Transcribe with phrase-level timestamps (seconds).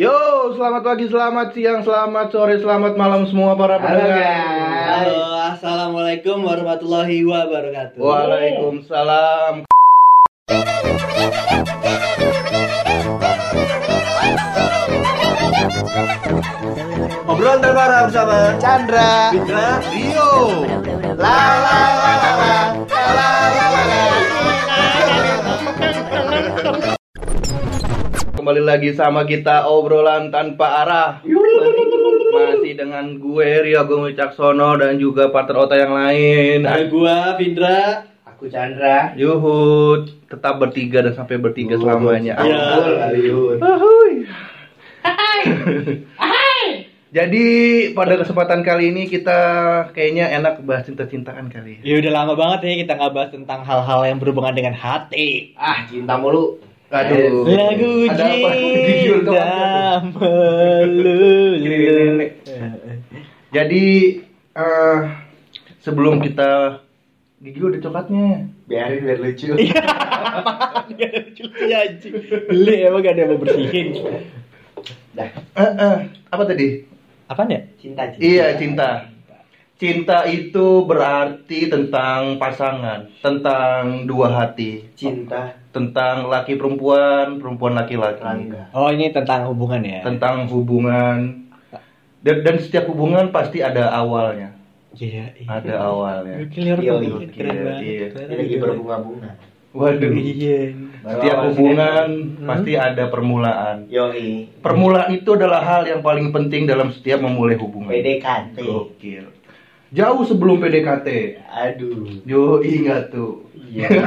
[0.00, 0.16] Yo,
[0.56, 4.16] selamat pagi, selamat siang, selamat sore, selamat malam semua para Halo, pendengar.
[4.16, 4.88] guys.
[4.96, 5.20] Halo,
[5.52, 8.00] assalamualaikum warahmatullahi wabarakatuh.
[8.00, 9.68] Waalaikumsalam.
[17.28, 19.36] Obrolan terbaru bersama Chandra.
[19.36, 20.32] Fitra Rio.
[21.20, 23.39] La la la.
[28.50, 31.22] Kembali lagi sama kita obrolan tanpa arah.
[32.34, 36.66] Masih dengan gue Rio Agung Wicaksono dan juga partner Ota yang lain.
[36.66, 38.10] Ada gua Findra.
[38.26, 39.14] Aku Chandra.
[39.14, 42.42] Yuhud tetap bertiga dan sampai bertiga selamanya.
[42.42, 43.58] Betul, Aliun.
[43.62, 44.26] Ahuy.
[47.14, 47.46] Jadi
[47.94, 49.38] pada kesempatan kali ini kita
[49.94, 51.86] kayaknya enak bahas cinta-cintaan kali.
[51.86, 55.54] Ya udah lama banget ya kita nggak bahas tentang hal-hal yang berhubungan dengan hati.
[55.54, 56.58] Ah, cinta mulu.
[56.90, 57.46] Aduh.
[57.46, 59.38] Lagu cinta
[60.10, 61.54] melulu.
[63.50, 63.86] Jadi
[64.50, 64.98] eh
[65.78, 66.82] sebelum kita
[67.38, 68.50] gigi ada coklatnya.
[68.66, 69.54] Biarin biar lucu.
[69.54, 72.14] Gak ada lucu-lucunya anjing.
[72.50, 73.88] Beli emang gak ada yang mau bersihin.
[75.14, 75.96] Dah, Eh, eh,
[76.30, 76.86] apa tadi?
[77.26, 77.60] Apaan ya?
[77.78, 78.22] cinta cinta.
[78.22, 78.90] Iya, cinta.
[79.80, 88.52] Cinta itu berarti tentang pasangan, tentang dua hati, Cinta tentang laki perempuan, perempuan laki-laki.
[88.76, 90.04] Oh ini tentang hubungan ya?
[90.04, 91.48] tentang hubungan.
[92.20, 94.52] Dan, dan setiap hubungan pasti ada awalnya.
[94.92, 95.32] Iya.
[95.32, 95.48] iya.
[95.48, 96.36] Ada awalnya.
[96.36, 97.80] Ya, Iya, iya, keren iya, banget.
[97.80, 98.06] iya.
[98.12, 99.30] Keren Ini lagi berbunga-bunga.
[99.72, 100.12] Waduh.
[100.12, 100.58] Iya.
[101.00, 102.44] Setiap hubungan Hmm.
[102.44, 103.88] pasti ada permulaan.
[103.88, 104.50] Yoi.
[104.60, 107.88] Permulaan itu adalah hal yang paling penting dalam setiap memulai hubungan.
[107.88, 108.60] PDKT.
[108.60, 109.24] Gokil.
[109.90, 111.08] Jauh sebelum PDKT.
[111.44, 112.22] Aduh.
[112.22, 113.42] Yo, ingat tuh.
[113.70, 113.90] Iya.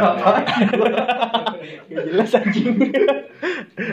[1.89, 2.75] Gak jelas anjing.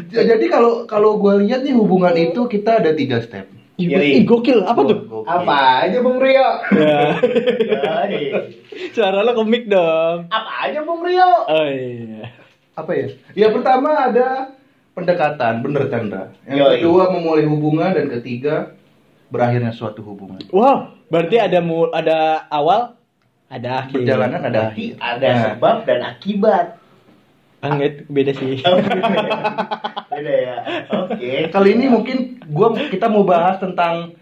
[0.08, 3.46] Ja- Jadi kalau kalau gue lihat nih hubungan itu kita ada tiga step.
[3.74, 4.22] Ih, Yoi.
[4.22, 4.62] gokil.
[4.62, 4.98] Apa tuh?
[5.02, 5.26] Gokil.
[5.26, 6.48] Apa aja Bung Rio?
[6.70, 7.16] Ya.
[8.92, 10.28] Suara lo komik dong.
[10.28, 11.30] Apa aja Bung Rio?
[11.48, 12.28] Oh iya.
[12.76, 13.06] Apa ya?
[13.32, 14.52] Ya pertama ada
[14.92, 16.28] pendekatan, bener Chandra.
[16.44, 16.72] Yang Yoi.
[16.76, 18.76] kedua memulai hubungan dan ketiga
[19.26, 20.44] berakhirnya suatu hubungan.
[20.50, 22.94] Wow, berarti ada mu ada awal,
[23.50, 24.06] ada akhir.
[24.06, 24.96] Perjalanan ada akhir.
[25.02, 26.66] ada Nah, sebab dan akibat.
[27.60, 28.62] Itu beda sih.
[30.08, 30.56] Beda ya.
[31.04, 31.50] Oke.
[31.52, 34.16] Kali ini mungkin gua kita mau bahas tentang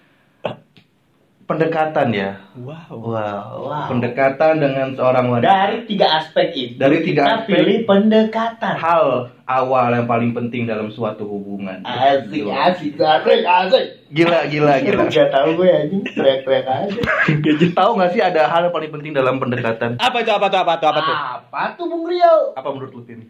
[1.48, 2.30] pendekatan ya.
[2.60, 2.92] Wow.
[2.92, 3.48] Wow.
[3.64, 3.86] Wow.
[3.88, 5.48] Pendekatan dengan seorang wanita.
[5.48, 6.74] Dari tiga aspek itu.
[6.76, 7.50] Dari tiga kita aspek.
[7.56, 8.74] pilih pendekatan.
[8.76, 11.80] Hal awal yang paling penting dalam suatu hubungan.
[11.88, 13.84] Asik, asik, asik, asik.
[14.12, 15.08] Gila, gila, gila.
[15.08, 17.00] Gak tau gue anjing teriak-teriak aja.
[17.80, 19.96] Tahu nggak sih ada hal yang paling penting dalam pendekatan?
[19.96, 20.32] Apa itu?
[20.32, 20.60] Apa tuh?
[20.60, 20.88] Apa tuh?
[20.92, 21.16] Apa tuh?
[21.16, 22.52] Apa tuh Bung Rio?
[22.52, 23.24] Apa menurut lu Tin?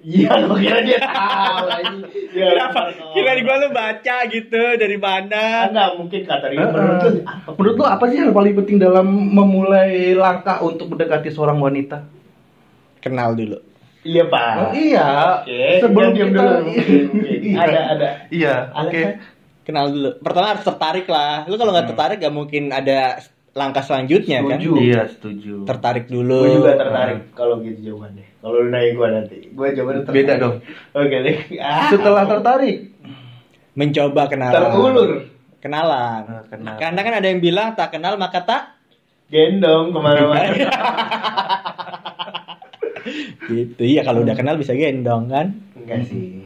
[0.00, 2.00] Iya, gue kira dia tahu anjing.
[2.32, 2.80] Dia Kenapa?
[3.12, 5.68] Kira di gua lu baca gitu dari mana?
[5.68, 6.72] Enggak mungkin kata dia Heeh.
[6.72, 7.48] menurut lu apa?
[7.52, 12.00] Menurut lu apa sih hal paling penting dalam memulai langkah untuk mendekati seorang wanita?
[12.98, 13.60] Kenal dulu.
[14.00, 14.52] Iya, Pak.
[14.56, 15.08] Oh, iya.
[15.38, 16.56] Oke, Sebelum diam kita dulu.
[16.64, 17.38] Mungkin, mungkin.
[17.50, 17.56] Iya.
[17.58, 18.08] Ada, ada.
[18.30, 19.00] Iya, oke.
[19.02, 19.12] kan?
[19.60, 20.10] Kenal dulu.
[20.18, 21.44] Pertama harus tertarik lah.
[21.44, 21.92] Lu kalau nggak Hmm.
[21.92, 24.58] tertarik gak mungkin ada langkah selanjutnya kan?
[24.58, 24.72] Setuju.
[24.78, 25.54] Iya, setuju.
[25.66, 26.40] Tertarik dulu.
[26.40, 28.26] Gue juga tertarik kalau gitu jawabannya.
[28.40, 30.16] Kalau lu nanya gue nanti, gue jawabannya tertarik.
[30.22, 30.54] Beda dong.
[30.94, 31.36] Oke deh.
[31.58, 32.78] Ah, Setelah tertarik,
[33.74, 34.54] Mencoba kenalan.
[34.54, 35.10] terulur,
[35.60, 36.22] Kenalan.
[36.24, 36.76] Nah, kenal.
[36.80, 38.80] Karena kan ada yang bilang tak kenal maka tak
[39.28, 40.56] gendong ke mana-mana.
[43.50, 43.82] gitu.
[43.84, 45.52] Iya kalau udah kenal bisa gendong kan?
[45.76, 46.39] Enggak sih.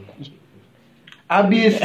[1.27, 1.81] Abis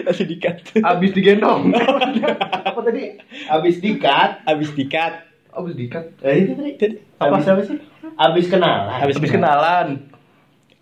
[0.00, 0.62] Langsung dikat.
[0.76, 1.74] abis digendong.
[2.68, 3.18] apa tadi?
[3.46, 5.26] Abis dikat, Habis dikat.
[5.50, 6.04] Abis dikat.
[6.22, 6.70] eh, itu tadi.
[6.76, 7.36] Tadi Apa?
[7.36, 7.76] Abis apa sih?
[8.16, 8.98] Abis kenalan.
[9.00, 9.86] Abis Abis kenalan.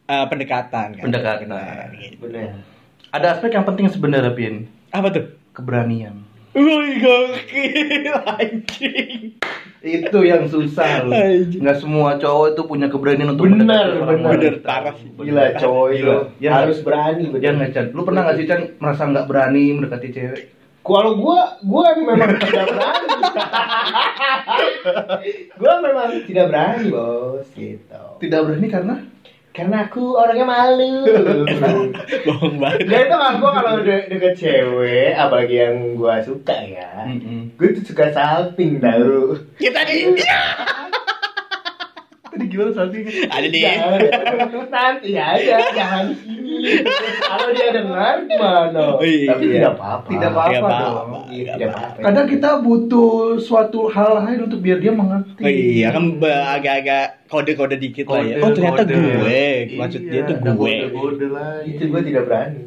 [0.05, 1.03] eh, pendekatan kan.
[1.03, 1.89] Pendekatan.
[1.97, 2.17] gitu.
[2.21, 2.61] Bener.
[3.09, 4.69] Ada aspek yang penting sebenarnya, Pin.
[4.91, 5.33] Apa tuh?
[5.53, 6.25] Keberanian.
[6.53, 9.37] Wih gokil anjing.
[9.79, 11.15] Itu yang susah loh.
[11.47, 13.47] Nggak semua cowok itu punya keberanian untuk.
[13.47, 15.07] Bener, parah sih.
[15.15, 16.17] Gila cowok itu Gila.
[16.43, 17.55] Ya, harus berani Ya bener.
[17.63, 17.87] nggak Chan?
[17.95, 20.43] Lu pernah nggak sih Chan merasa nggak berani mendekati cewek?
[20.83, 23.09] Kalau gua, gua memang tidak berani.
[25.61, 28.03] gua memang tidak berani, Bos, gitu.
[28.19, 28.95] Tidak berani karena
[29.59, 31.03] Karena aku orangnya malu.
[32.31, 32.87] Bohong banget.
[32.87, 37.11] Jadi itu kan gua kalau de deket cewek, apalagi yang gua suka ya.
[37.11, 37.59] Mm-mm.
[37.59, 40.15] Gue tuh suka salting tau Kita di
[42.29, 43.03] tadi gimana salting?
[43.07, 43.99] ada Jangan,
[44.69, 46.63] nanti aja, jangan di sini.
[47.19, 48.81] Kalau dia dengar gimana?
[48.95, 49.31] Oh, iya.
[49.31, 50.07] Tapi tidak apa-apa.
[50.07, 50.57] Tidak apa-apa
[51.29, 51.97] Tidak apa-apa.
[51.99, 52.03] Iya.
[52.03, 55.41] Kadang kita butuh suatu hal lain untuk biar dia mengerti.
[55.41, 58.37] Oh iya kan agak-agak kode-kode dikit lah ya.
[58.37, 58.95] Kode, Oh ternyata kode.
[58.95, 59.45] gue.
[59.77, 60.75] Maksud dia Iya, tuh ada gue.
[60.89, 61.69] Kode-kode lagi.
[61.71, 62.61] itu gue tidak berani.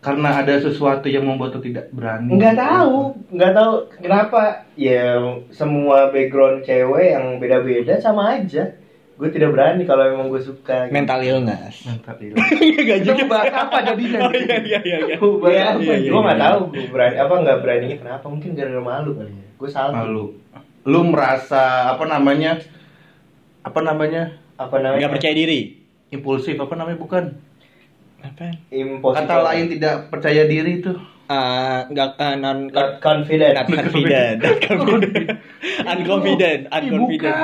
[0.00, 2.32] Karena ada sesuatu yang membuat lu tidak berani.
[2.40, 4.64] Nggak tahu, nggak tahu kenapa.
[4.72, 5.20] Ya
[5.52, 8.64] semua background cewek yang beda-beda sama aja.
[9.20, 10.88] Gue tidak berani kalau emang gue suka.
[10.88, 10.96] gitu.
[10.96, 11.84] Mental illness.
[11.84, 12.32] Mantap iya.
[12.32, 14.18] Enggak Kita bahas apa jadinya?
[14.24, 14.98] Oh iya iya iya.
[15.04, 15.16] iya.
[15.20, 16.46] Iya, Iya, iya, gue nggak iya.
[16.48, 18.24] tahu gue berani apa nggak beraninya kenapa?
[18.32, 19.48] Mungkin gara-gara malu kali ya.
[19.60, 19.92] Gue salah.
[20.00, 20.32] Malu.
[20.88, 22.56] Lu merasa apa namanya?
[23.60, 24.40] Apa namanya?
[24.56, 25.04] Apa namanya?
[25.04, 25.60] Enggak percaya diri.
[26.08, 27.36] Impulsif apa namanya bukan?
[28.20, 28.46] Apa?
[28.68, 29.16] Impossible.
[29.18, 30.92] Kata lain tidak percaya diri itu.
[31.30, 33.54] Ah, enggak ah, non Not confident.
[33.54, 35.38] not confident, not confident,
[35.94, 37.36] unconfident, unconfident.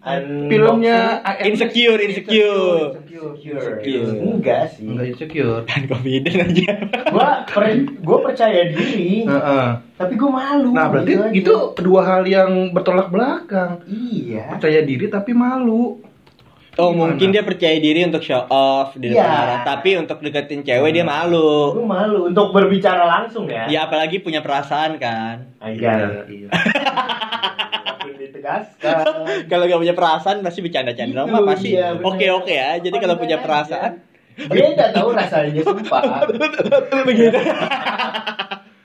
[0.00, 3.36] Un- Filmnya I Am insecure, insecure, Insecure.
[3.36, 4.12] Insecure.
[4.16, 4.88] Enggak sih.
[4.88, 5.60] Enggak insecure.
[5.76, 6.72] unconfident aja.
[7.12, 9.68] Gua per- gua percaya diri, Heeh.
[10.00, 10.72] tapi gua malu.
[10.72, 11.36] Nah, berarti gitu aja.
[11.36, 13.84] itu kedua hal yang bertolak belakang.
[13.84, 14.56] Iya.
[14.56, 16.00] Percaya diri tapi malu.
[16.74, 17.14] Oh Gimana?
[17.14, 19.38] mungkin dia percaya diri untuk show off di depan Iya.
[19.40, 21.70] orang, tapi untuk deketin cewek dia malu.
[21.72, 23.66] Gua malu untuk berbicara langsung ya.
[23.66, 25.54] Ya apalagi punya perasaan kan.
[25.60, 26.26] Iya.
[27.86, 29.04] Makin ditegaskan.
[29.50, 32.70] Kalau gak punya perasaan pasti bercanda-canda Itu, mah pasti iya, oke oke ya.
[32.76, 33.92] Jadi kalau punya perasaan
[34.34, 36.26] Beda tahu rasanya sumpah.
[37.00, 37.38] begitu.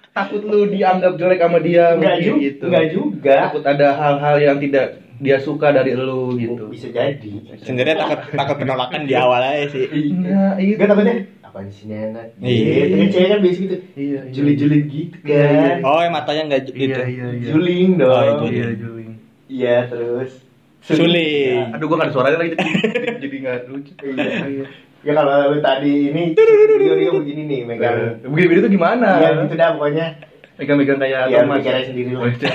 [0.10, 2.64] Takut lu dianggap jelek sama dia Enggak juga, gitu.
[2.68, 3.36] enggak juga.
[3.48, 4.86] Takut ada hal-hal yang tidak
[5.20, 6.68] dia suka dari lu gitu.
[6.68, 7.30] Bisa jadi.
[7.60, 9.86] Sebenarnya takut takut penolakan di awal aja sih.
[10.16, 10.76] Nah, iya.
[10.76, 12.26] Enggak takutnya apa sih ini enak?
[12.38, 12.64] Iya.
[12.80, 13.76] Gitu kan cewek kan biasa gitu.
[13.76, 14.22] Iya, iya.
[14.30, 15.62] Julit-julit gitu Iya, iya.
[15.70, 15.78] kan.
[15.84, 17.00] Oh, yang matanya enggak Iya, gitu.
[17.02, 17.48] iya, iya.
[17.48, 18.10] Juling dong.
[18.10, 19.12] Oh, itu Iya, Juling.
[19.46, 20.32] Iya, terus
[20.80, 21.76] Suling.
[21.76, 23.94] Aduh, gua gak ada suaranya lagi jadi- jadi gak lucu.
[24.00, 24.66] Iya.
[25.00, 26.36] Ya kalau lu tadi ini
[26.76, 28.20] Rio Rio begini nih megang.
[28.22, 29.10] Begini-begini tuh gimana?
[29.18, 30.08] Iya gitu dah pokoknya.
[30.56, 31.64] Megang-megang kayak Iya, Thomas.
[31.64, 32.20] aja sendiri lah.
[32.20, 32.52] Oh, iya.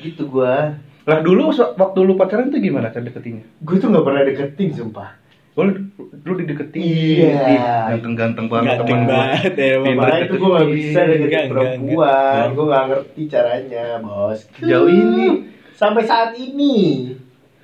[0.00, 0.78] Gitu gua.
[1.08, 3.48] Lah dulu waktu lu pacaran tuh gimana cara deketinnya?
[3.64, 5.16] Gue tuh nggak pernah deketin sumpah.
[5.56, 6.84] Oh, lu, lu dideketin.
[6.84, 7.96] Iya.
[7.96, 9.14] Ganteng-ganteng banget Ganteng teman gua.
[9.16, 9.74] banget ya.
[9.82, 11.48] Makanya itu gue nggak bisa deketin.
[11.50, 12.44] perempuan.
[12.52, 14.40] Gue nggak ngerti caranya, bos.
[14.60, 15.26] Jauh ini.
[15.74, 16.76] Sampai saat ini.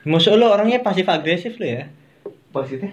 [0.09, 1.87] Musuh lu orangnya pasif agresif lu ya?
[2.55, 2.91] Maksudnya?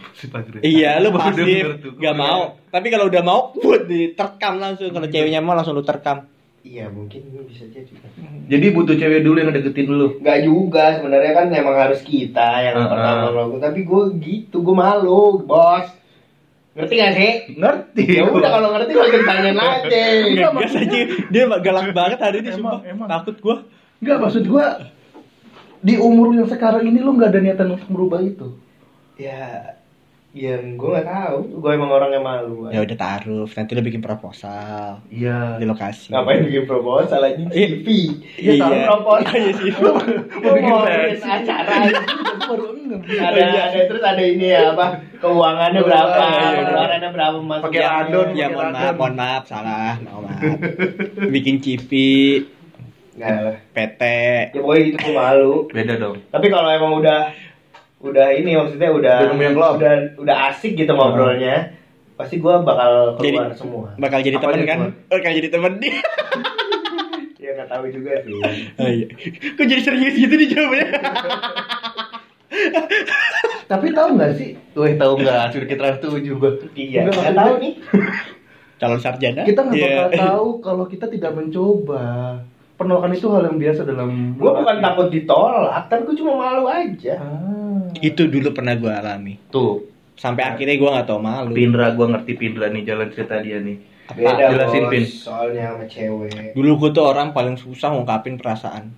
[0.65, 1.93] Iya, lu pasif, tuh.
[2.01, 2.57] gak mau.
[2.73, 4.89] Tapi kalau udah mau, buat diterkam langsung.
[4.89, 6.25] Kalau ceweknya mau langsung lu terkam.
[6.61, 7.89] Iya mungkin bisa jadi.
[8.45, 10.21] Jadi butuh cewek dulu yang deketin lu.
[10.21, 12.89] Gak juga sebenarnya kan emang harus kita yang Uh-uh.
[12.89, 13.61] pertama melakukan.
[13.65, 15.89] Tapi gue gitu, gue malu, bos.
[16.71, 17.31] Ngerti gak sih?
[17.57, 18.03] Ngerti.
[18.13, 20.03] Ya udah kalau ngerti kalau ditanyain aja.
[20.61, 20.97] Gas aja.
[21.27, 22.79] Dia galak banget hari ini Emang- sumpah.
[22.85, 23.07] emang.
[23.09, 23.57] Takut gua.
[23.97, 24.65] Enggak maksud gua
[25.81, 28.53] di umur yang sekarang ini lu nggak ada niatan untuk merubah itu.
[29.17, 29.75] Ya,
[30.31, 31.37] yang gue nggak tahu.
[31.59, 32.71] Gue emang orang yang malu.
[32.71, 35.59] Ya udah taruh, nanti lu bikin proposal Iya.
[35.59, 36.07] di lokasi.
[36.09, 37.67] Ngapain bikin proposal aja Iya.
[37.67, 37.87] CV?
[38.37, 38.51] Iya.
[38.57, 39.35] taruh proposal.
[39.35, 39.69] Iya sih.
[39.75, 40.71] Mau bikin
[41.21, 41.75] acara.
[42.41, 42.99] baru enggak.
[43.21, 43.61] ada Iya.
[43.65, 44.85] ada terus ada ini ya apa
[45.17, 46.51] keuangannya berapa Iya, iya.
[46.57, 48.27] pengeluarannya berapa masuk Pakai radon.
[48.31, 50.41] Ya mohon maaf, mohon maaf, salah, mohon maaf.
[51.35, 51.91] Bikin CV,
[53.11, 54.01] nggak lah PT.
[54.49, 56.15] ya pokoknya gitu gue malu Beda dong.
[56.27, 57.19] tapi kalau emang udah
[58.01, 61.77] udah ini maksudnya udah Udah udah udah asik gitu ngobrolnya
[62.13, 64.79] pasti gue bakal keluar Jadi- semua Bakal jadi dia kan?
[64.79, 64.91] keluar?
[65.11, 65.97] Bakal jadi temen dia.
[67.41, 68.37] ya nggak tahu juga sih
[68.75, 69.07] Oh iya.
[69.51, 70.87] Kok jadi serius gitu nih jawabnya?
[73.65, 74.49] Tapi tahu nggak sih?
[74.73, 75.43] Weh tahu nggak?
[75.49, 76.51] Sudah kita tujuh gua.
[76.73, 77.73] iya Enggak, nggak tahu nih
[78.79, 79.41] Calon sarjana?
[79.43, 79.93] Kita nggak Iya.
[79.95, 82.03] bakal tahu kalau kita tidak mencoba.
[82.75, 84.33] Penolakan itu hal yang biasa dalam.
[84.33, 87.60] gue bukan takut ditolak tapi gue cuma malu aja Ah.
[87.99, 89.35] Itu dulu pernah gua alami.
[89.51, 91.51] Tuh, Sampai akhirnya gua nggak tahu malu.
[91.57, 93.89] Pindra gua ngerti Pindra nih jalan cerita dia nih.
[94.11, 95.03] beda Jelasin, bos Pin.
[95.07, 98.91] soalnya sama cewek Dulu gua tuh orang paling susah ngungkapin perasaan.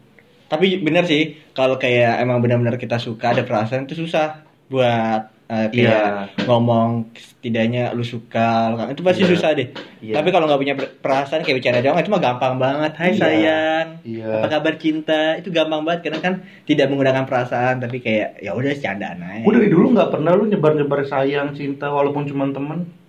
[0.50, 5.68] Tapi bener sih, kalau kayak emang benar-benar kita suka ada perasaan itu susah buat eh,
[5.70, 6.04] kayak
[6.44, 8.94] ngomong setidaknya lu suka, lu kangen.
[8.94, 9.30] itu pasti Iya.
[9.30, 9.68] susah deh.
[10.00, 10.14] Iya.
[10.16, 12.92] Tapi kalau nggak punya per- perasaan kayak bercanda doang itu mah gampang banget.
[12.94, 13.20] Hai Iya.
[13.20, 14.30] sayang, Iya.
[14.38, 15.22] apa kabar cinta?
[15.36, 16.34] Itu gampang banget karena kan
[16.64, 19.44] tidak menggunakan perasaan tapi kayak ya udah candaan aja.
[19.44, 23.03] Gue dari dulu nggak pernah lu nyebar-nyebar sayang, cinta walaupun cuma temen.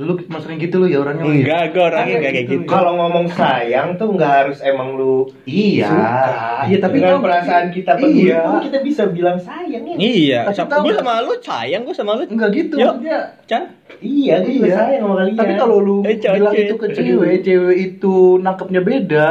[0.00, 1.22] Dulu mas sering gitu lu ya orangnya.
[1.22, 1.36] lu ya?
[1.36, 2.54] Enggak, gue orangnya enggak kayak gitu.
[2.56, 2.66] gitu.
[2.66, 5.86] kalau ngomong sayang tuh nggak harus emang lu Iya.
[5.86, 6.16] suka.
[6.64, 8.38] Iya tapi dengan kan- perasaan kita peduli Iya.
[8.40, 9.96] pun kita bisa bilang sayang ya.
[10.00, 12.88] Iya, gue sama lu sayang, gue sama lu Enggak gitu Yuk.
[12.96, 13.20] maksudnya.
[13.44, 13.62] Chan.
[14.00, 14.76] Iya, gue juga Iya.
[14.78, 15.36] sayang sama kalian.
[15.36, 19.26] Tapi kalau lu Eh, bilang itu ke cewek, cewek itu nangkepnya beda,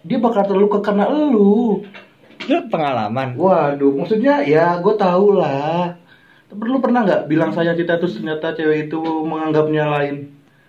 [0.00, 1.84] dia bakal terluka karena lu.
[2.40, 3.36] Lu pengalaman.
[3.36, 5.92] Waduh, maksudnya ya gue tau lah.
[6.48, 10.16] Tapi lu pernah nggak bilang sayang cinta terus ternyata cewek itu menganggapnya lain?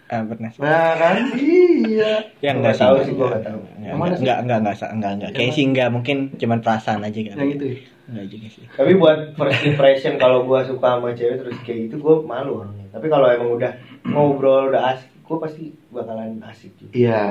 [0.09, 0.49] Ah, pernah.
[0.57, 2.83] Nah kan, iya Ya enggak nggak sih.
[2.83, 3.59] tahu sih, gua nggak tahu.
[3.61, 4.21] Enggak, Yang mana sih?
[4.25, 5.31] enggak, enggak, enggak, enggak, enggak, enggak.
[5.37, 7.35] Kayak sih enggak, mungkin cuman perasaan aja kan.
[7.37, 7.77] yang itu ya
[8.09, 8.63] Enggak juga sih.
[8.73, 12.87] Tapi buat first impression kalau gua suka sama cewek terus kayak gitu gua malu orangnya.
[12.89, 13.71] Tapi kalau emang udah
[14.03, 16.91] ngobrol udah asik, gua pasti bakalan asik juga.
[16.97, 17.23] iya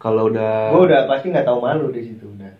[0.00, 2.52] kalau udah Gua udah pasti nggak tahu malu di situ udah.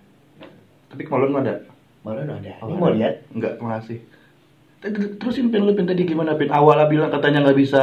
[0.90, 1.54] tapi kemaluan ada
[2.00, 2.52] Malu udah ada.
[2.60, 3.14] Oh, Ini mau lihat?
[3.32, 3.98] Enggak, makasih.
[4.80, 6.48] Terusin pin lu pin tadi gimana pin?
[6.48, 7.82] Awalnya bilang katanya nggak bisa.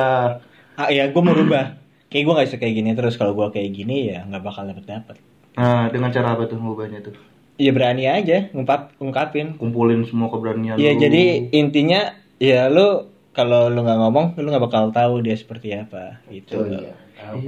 [0.73, 1.77] Ah iya, gue mau rubah.
[2.07, 4.87] Kayak gue gak bisa kayak gini terus kalau gue kayak gini ya nggak bakal dapet
[4.87, 5.15] dapet.
[5.53, 7.13] Nah, dengan cara apa tuh ngubahnya tuh?
[7.57, 9.57] Ya berani aja ngungkap ungkapin.
[9.57, 10.99] Kumpulin semua keberanian Ya lu.
[10.99, 16.23] jadi intinya ya lu kalau lu nggak ngomong lu nggak bakal tahu dia seperti apa
[16.29, 16.57] gitu.
[16.57, 16.95] Oh iya.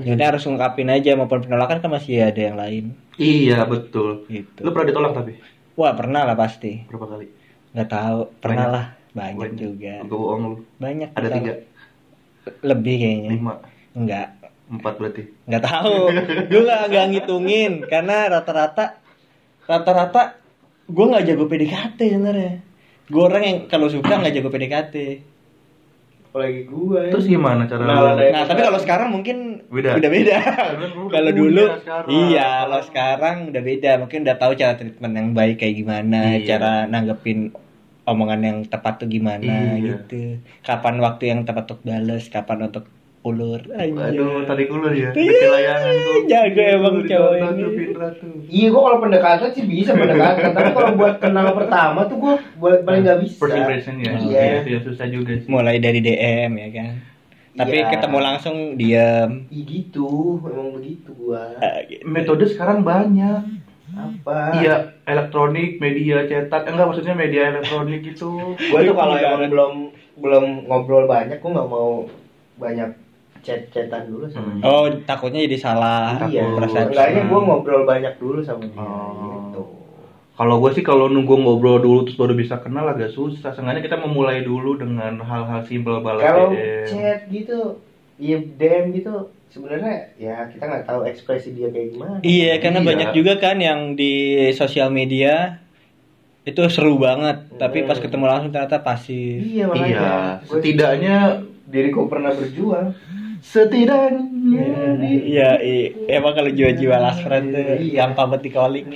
[0.04, 4.26] Jadi harus ungkapin aja maupun penolakan kan masih ada yang lain Iya, betul.
[4.28, 4.66] gitu.
[4.66, 5.38] Lu pernah ditolak tapi
[5.74, 6.84] Wah pernah lah pasti.
[6.84, 7.26] berapa kali?
[7.72, 8.76] Nggak tahu pernah Banyak.
[8.76, 9.94] lah banyak, juga.
[10.02, 10.56] Gue bohong lu.
[10.78, 11.10] Banyak.
[11.12, 11.54] Ada tiga,
[12.62, 13.30] Lebih kayaknya.
[13.32, 13.54] lima,
[13.92, 14.28] Enggak.
[14.70, 15.24] empat berarti.
[15.44, 15.96] nggak tahu
[16.52, 19.02] gue nggak nggak ngitungin karena rata-rata
[19.64, 20.38] rata-rata
[20.86, 22.54] gue nggak jago PDKT sebenarnya
[23.04, 24.96] gue orang yang kalau suka nggak jago PDKT
[26.22, 27.10] Apalagi gua ya.
[27.10, 28.30] Terus gimana cara Kenalan lu?
[28.30, 29.98] nah tapi kalau sekarang mungkin Beda.
[29.98, 30.38] udah beda
[30.94, 32.10] Lu kalau dulu punya sekarang.
[32.14, 36.46] iya kalau sekarang udah beda mungkin udah tahu cara treatment yang baik kayak gimana Iya.
[36.48, 37.50] cara nanggepin
[38.10, 40.02] omongan yang tepat tuh gimana Iya.
[40.02, 42.90] gitu kapan waktu yang tepat untuk balas kapan untuk
[43.20, 45.12] ulur Aduh, tadi kulur ya.
[45.12, 46.24] Iya, layangan tuh.
[46.26, 47.64] jago emang Tuh, cowok ini.
[48.48, 52.80] Iya, gua kalau pendekatan sih bisa pendekatan, tapi kalau buat kenal pertama tuh gua buat
[52.82, 53.36] paling nggak bisa.
[53.38, 54.12] First impression ya.
[54.16, 54.44] Iya.
[54.64, 55.52] Itu yang susah juga sih.
[55.52, 56.92] mulai dari DM ya kan
[57.52, 57.92] tapi Iya.
[57.92, 60.08] ketemu langsung diam Iya gitu,
[60.40, 61.60] emang begitu gua.
[61.60, 62.08] Ah, gitu.
[62.08, 63.68] Metode sekarang banyak.
[63.92, 64.38] Apa?
[64.56, 66.66] Iya, elektronik, media cetak.
[66.66, 68.54] Enggak maksudnya media elektronik gitu.
[68.70, 69.74] Gua tuh kalau emang belum
[70.20, 72.06] belum ngobrol banyak, gua nggak mau
[72.56, 72.90] banyak
[73.40, 74.60] chat-chatan dulu sama Hmm.
[74.60, 74.68] dia.
[74.68, 79.16] oh takutnya jadi salah iya, enggaknya gua ngobrol banyak dulu sama dia Oh.
[79.48, 79.64] gitu.
[80.36, 83.52] Kalau gue sih kalau nunggu ngobrol dulu terus baru bisa kenal agak susah.
[83.52, 86.88] Sengaja kita memulai dulu dengan hal-hal simpel balas Kalau DM.
[86.88, 87.80] chat gitu,
[88.16, 92.18] iya DM gitu, sebenarnya ya kita nggak tahu ekspresi dia kayak gimana.
[92.22, 92.88] iya karena Iya.
[92.88, 94.14] banyak juga kan yang di
[94.54, 95.58] sosial media
[96.44, 98.04] itu seru banget tapi pas Hmm.
[98.04, 99.90] ketemu langsung ternyata pasif Iya makanya.
[99.90, 100.14] Iya,
[100.46, 101.16] setidaknya
[101.66, 102.94] diriku pernah berjuang.
[103.40, 104.66] setidaknya
[105.24, 108.06] iya iya emang kalau jiwa-jiwa last friend tuh Iya.
[108.06, 108.88] gampang banget di calling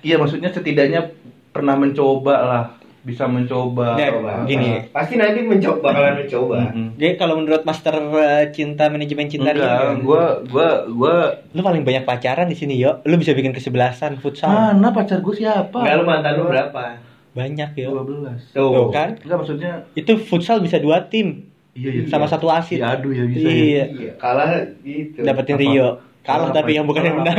[0.00, 1.08] Iya, maksudnya setidaknya
[1.50, 2.64] pernah mencoba lah,
[3.00, 3.96] bisa mencoba.
[3.96, 4.44] Ya, Coba.
[4.44, 4.84] gini.
[4.92, 6.56] Pasti nanti mencoba bakalan mencoba.
[6.68, 6.88] Mm-mm.
[7.00, 11.14] jadi kalau menurut master eh, cinta manajemen cinta dia, Enggak, gua gua gua
[11.56, 15.34] lu paling banyak pacaran di sini yo lu bisa bikin kesebelasan futsal mana pacar gue
[15.34, 15.80] siapa?
[15.80, 17.00] Enggak lu mantan lu berapa?
[17.30, 18.58] banyak yo 12.
[18.58, 21.46] Tuh kan Enggak maksudnya itu futsal bisa dua tim
[21.78, 22.10] iya iya.
[22.10, 23.46] sama satu asit Diadu ya bisa.
[23.48, 23.84] Iya.
[23.86, 24.50] Iya, kalah
[24.82, 25.22] gitu.
[25.22, 25.62] dapetin Apa?
[25.62, 25.88] Rio
[26.20, 27.38] kalah tapi yang bukan yang menang?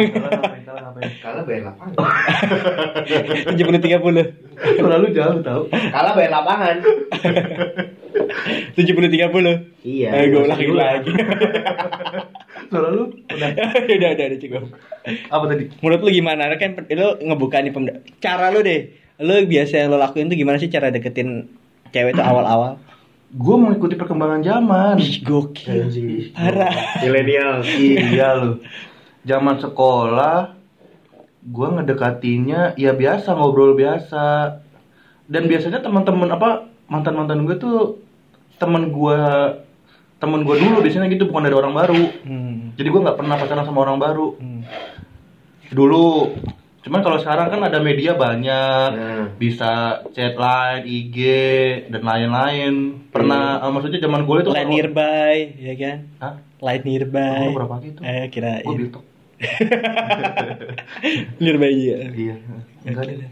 [1.21, 1.93] Kalah bayar lapangan.
[3.53, 4.25] tujuh puluh tiga puluh
[4.77, 5.61] Selalu jauh tahu.
[5.69, 6.75] kalah bayar lapangan.
[8.75, 10.09] tujuh puluh tiga puluh Iya.
[10.13, 10.75] eh gue dulu.
[10.75, 11.11] lagi
[12.71, 13.49] Selalu udah
[13.87, 14.63] udah udah udah cukup
[15.27, 15.63] apa tadi?
[15.75, 19.89] menurut lu gimana Lu kan lu ngebuka nih pemda cara lu deh lu biasa yang
[19.89, 21.47] lu lakuin tuh gimana sih cara deketin
[21.89, 22.77] cewek tuh awal-awal
[23.31, 24.99] Gue mengikuti perkembangan zaman.
[24.99, 25.87] Ih, gokil
[26.35, 27.63] parah Milenial.
[27.63, 28.59] iya loh.
[29.23, 30.51] Zaman sekolah
[31.41, 34.57] gue ngedekatinya ya biasa ngobrol biasa.
[35.25, 36.49] Dan biasanya teman-teman apa
[36.85, 37.77] mantan-mantan gue tuh
[38.57, 39.19] temen gue
[40.17, 42.03] temen gue dulu biasanya gitu bukan dari orang baru.
[42.21, 42.77] hmm.
[42.77, 44.61] Jadi gue nggak pernah pacaran sama orang baru Hmm.
[45.69, 46.35] dulu.
[46.81, 49.25] Cuman kalau sekarang kan ada media banyak, Nah.
[49.37, 51.17] bisa chat line, IG
[51.87, 52.73] dan lain-lain.
[53.09, 56.33] Pernah, eh, maksudnya zaman gue itu Line nearby ya kan Hah?
[56.59, 58.01] Line nearby Oh, berapa gitu?
[58.01, 58.89] eh kira Gue
[59.41, 60.69] biltok.
[61.37, 62.35] nearby juga Iya.
[62.83, 63.31] Enggak deh.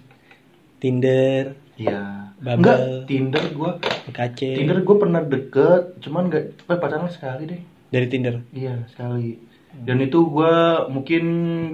[0.79, 1.43] Tinder
[1.75, 2.01] Iya.
[2.37, 2.55] Bumble.
[2.57, 3.71] Enggak, Tinder gue
[4.05, 7.61] PKC Tinder gue pernah deket, cuman enggak eh, pacaran sekali deh.
[7.89, 9.35] dari Tinder Iya, sekali.
[9.71, 10.53] Dan itu gue
[10.87, 11.23] mungkin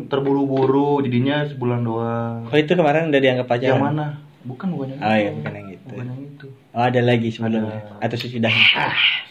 [0.05, 2.39] terburu-buru, jadinya sebulan doang.
[2.45, 4.07] oh itu kemarin udah dianggap pacaran Yang mana?
[4.41, 5.17] Bukan, bukan yang Oh, itu.
[5.17, 5.85] iya, bukan yang itu.
[5.87, 6.47] Bukan yang itu.
[6.71, 8.05] oh ada lagi sebelumnya Ada.
[8.05, 8.53] atau sudah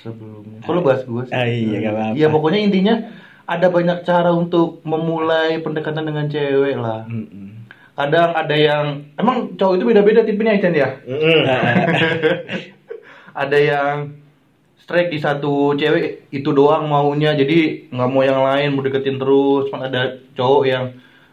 [0.01, 0.59] Sebelumnya.
[0.61, 1.33] Kalau bahas gue sih.
[1.33, 2.15] Ah, iya, gak apa-apa.
[2.15, 2.95] Iya, pokoknya intinya
[3.45, 7.05] ada banyak cara untuk memulai pendekatan dengan cewek lah.
[7.05, 7.69] Mm-mm.
[7.95, 8.85] Kadang ada yang
[9.15, 10.91] emang cowok itu beda-beda tipenya ya.
[13.35, 14.15] ada yang
[14.79, 19.71] strike di satu cewek itu doang maunya jadi nggak mau yang lain mau deketin terus
[19.71, 20.03] Cuman ada
[20.35, 20.85] cowok yang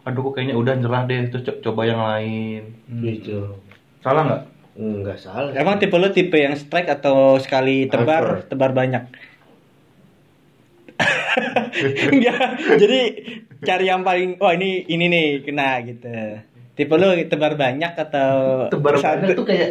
[0.02, 3.54] aduh kok kayaknya udah nyerah deh terus co- coba yang lain Gitu.
[4.02, 5.52] salah nggak Enggak salah.
[5.52, 8.48] Emang tipe lu tipe yang strike atau sekali tebar Hyper.
[8.48, 9.04] tebar banyak?
[12.14, 12.48] Enggak.
[12.78, 13.00] Jadi
[13.62, 16.10] cari yang paling wah ini ini nih kena gitu.
[16.74, 18.32] Tipe lu tebar banyak atau
[18.72, 19.28] Tebar satu?
[19.28, 19.70] banyak tuh kayak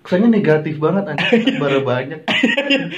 [0.00, 1.44] kesannya negatif banget anjing.
[1.56, 2.20] Tebar banyak.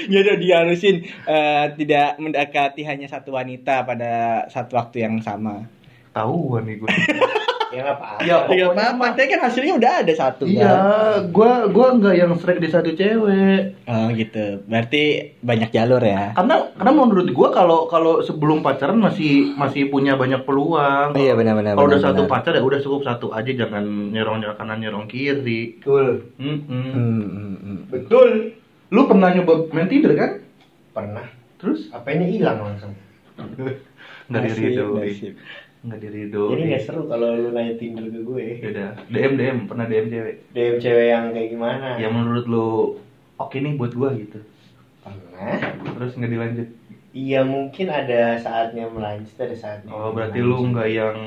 [0.08, 5.66] ya udah diharusin eh, tidak mendekati hanya satu wanita pada satu waktu yang sama.
[6.12, 6.88] Tahuan nih gue.
[7.72, 8.20] Ya nggak apa-apa.
[8.20, 10.44] Ya, Ya apa tapi kan hasilnya udah ada satu.
[10.44, 11.32] Iya, kan?
[11.32, 13.60] gua gua nggak yang strike di satu cewek.
[13.88, 14.60] Oh gitu.
[14.68, 15.02] Berarti
[15.40, 16.36] banyak jalur ya.
[16.36, 21.16] Karena karena menurut gua kalau kalau sebelum pacaran masih masih punya banyak peluang.
[21.16, 21.80] Iya benar-benar.
[21.80, 22.32] Kalau udah benar, satu benar.
[22.36, 25.80] pacar ya udah cukup satu aja jangan nyerong nyerong kanan nyerong kiri.
[25.80, 26.28] Betul.
[26.36, 26.68] Mm-mm.
[26.68, 27.78] Hmm, hmm, hmm.
[27.88, 28.52] Betul.
[28.92, 30.30] Lu pernah nyoba main Tinder kan?
[30.92, 31.24] Pernah.
[31.56, 32.92] Terus Apanya hilang langsung.
[34.28, 35.08] nggak diridoi.
[35.12, 35.34] nasib.
[35.82, 36.50] Nggak diridoi.
[36.54, 38.46] Jadi nggak seru kalau lu nanya Tinder ke gue.
[38.62, 38.86] Beda.
[39.10, 40.36] DM DM pernah DM cewek.
[40.54, 41.88] DM cewek yang kayak gimana?
[41.98, 42.68] Yang menurut lu
[43.38, 44.38] oke nih buat gua gitu.
[45.02, 45.58] Pernah.
[45.98, 46.68] Terus nggak dilanjut.
[47.12, 49.92] Iya mungkin ada saatnya melanjut, ada saatnya.
[49.92, 50.64] Oh berarti melanjut.
[50.64, 51.18] lu nggak yang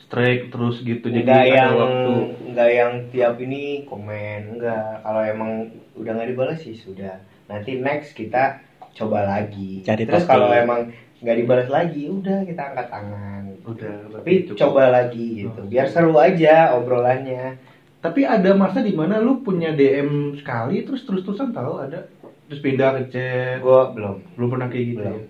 [0.00, 2.14] strike terus gitu jadi nggak ada yang waktu.
[2.54, 5.52] nggak yang tiap ini komen enggak kalau emang
[5.98, 8.62] udah nggak dibalas sih sudah nanti next kita
[8.94, 13.96] coba lagi Cari terus kalau emang nggak dibalas lagi udah kita angkat tangan Udah.
[14.12, 14.58] tapi berarti cukup.
[14.60, 17.58] coba lagi gitu biar seru aja obrolannya
[17.98, 22.04] Tapi ada masa di mana lu punya DM sekali terus terus terusan tahu ada
[22.44, 23.56] terus pindah ke chat.
[23.58, 25.00] gua belum Belum pernah kayak gitu.
[25.00, 25.24] belum ya?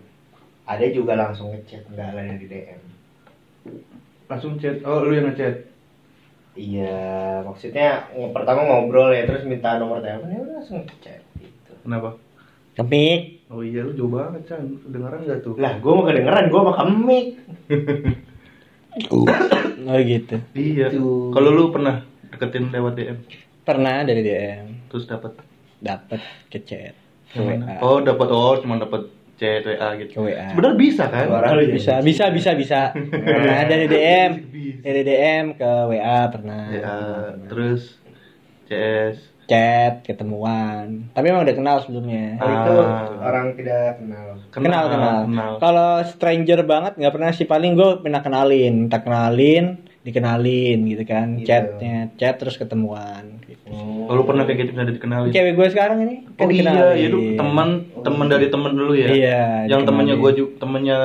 [0.65, 2.83] ada juga langsung ngechat nggak ada yang di DM
[4.25, 4.81] Langsung chat.
[4.83, 5.71] Oh, lu yang ngechat.
[6.55, 12.19] iya maksudnya pertama ngobrol ya terus minta nomor telepon ya udah langsung ngechat gitu Kenapa?
[12.75, 13.34] Kemik.
[13.55, 14.67] Oh iya lu jauh banget, Chan.
[14.83, 15.55] Kedengeran gak tuh?
[15.55, 17.27] lah gua mau kedengeran gua mau kemik
[19.85, 20.37] Oh gitu.
[20.59, 20.91] Iya.
[20.91, 21.31] Gitu.
[21.31, 22.03] Kalau lu pernah
[22.35, 23.19] deketin lewat DM
[23.63, 25.39] Pernah dari DM terus dapat
[25.79, 26.19] dapat
[26.51, 26.99] ke chat.
[27.83, 30.23] Oh, dapat oh cuma dapat chat WA Ke gitu.
[30.23, 30.55] WA.
[30.55, 31.27] Sebenarnya bisa kan?
[31.27, 32.81] Lu jadi Bisa, bisa, bisa, bisa.
[32.95, 34.79] Pernah dari DM, Bisa.
[34.87, 36.63] dari DM ke WA pernah.
[36.71, 36.95] Ya,
[37.51, 37.99] terus
[38.71, 39.34] CS.
[39.45, 41.13] Chat, ketemuan.
[41.13, 42.37] Tapi emang udah kenal sebelumnya.
[42.37, 43.09] Kalau itu Ah.
[43.23, 44.29] orang tidak kenal.
[44.49, 45.19] Kenal, kenal.
[45.25, 45.53] kenal.
[45.59, 51.37] Kalau stranger banget nggak pernah sih paling gue pernah kenalin, tak kenalin, dikenalin gitu kan,
[51.37, 51.47] Gitu.
[51.47, 53.41] chatnya, chat terus ketemuan.
[53.43, 53.69] Gitu.
[53.69, 55.29] Oh, lu pernah kayak gitu pernah dikenalin?
[55.29, 56.97] Cewek gue sekarang ini kan Oh iya, dikenalin.
[56.97, 57.69] ya lu teman
[58.01, 59.09] teman dari temen dulu ya.
[59.09, 59.43] Iya.
[59.67, 60.23] Yang temennya dikenalin.
[60.23, 60.99] gua juga temennya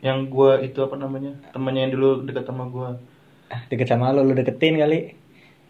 [0.00, 1.32] yang gua itu apa namanya?
[1.50, 2.98] Temennya yang dulu dekat sama gua.
[3.46, 5.14] Ah, deket sama lo, lu deketin kali.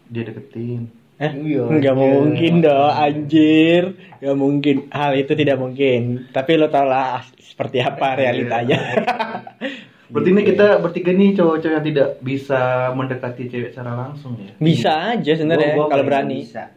[0.07, 0.89] Dia deketin.
[1.21, 2.01] Eh, Iya, nggak iya.
[2.01, 3.83] mungkin dong, anjir.
[4.17, 4.75] Nggak mungkin.
[4.89, 6.29] Hal itu tidak mungkin.
[6.33, 8.79] Tapi lo tau lah seperti apa realitanya.
[10.13, 14.53] Berarti ini kita bertiga nih cowok-cowok yang tidak bisa mendekati cewek secara langsung ya.
[14.61, 16.45] Bisa aja sebenarnya kalau berani.
[16.45, 16.69] Bisa.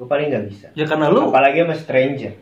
[0.00, 0.66] Gue paling nggak bisa.
[0.72, 2.32] Ya karena lu Apalagi sama stranger.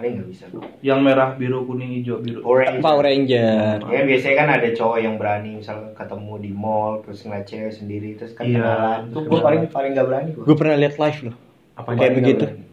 [0.00, 0.44] Paling nggak bisa.
[0.80, 2.40] yang merah, biru, kuning, hijau, biru.
[2.42, 2.80] Orange.
[2.80, 3.84] Power Ranger.
[3.84, 8.16] Ya biasanya kan ada cowok yang berani misalnya ketemu di mall terus ngeliat cewek sendiri
[8.16, 9.00] terus kan Iya, kenalan.
[9.12, 10.42] Tuh gue paling paling nggak berani gue.
[10.42, 11.36] Gue pernah lihat live loh.
[11.76, 12.44] Apa Kayak begitu.
[12.48, 12.64] berani.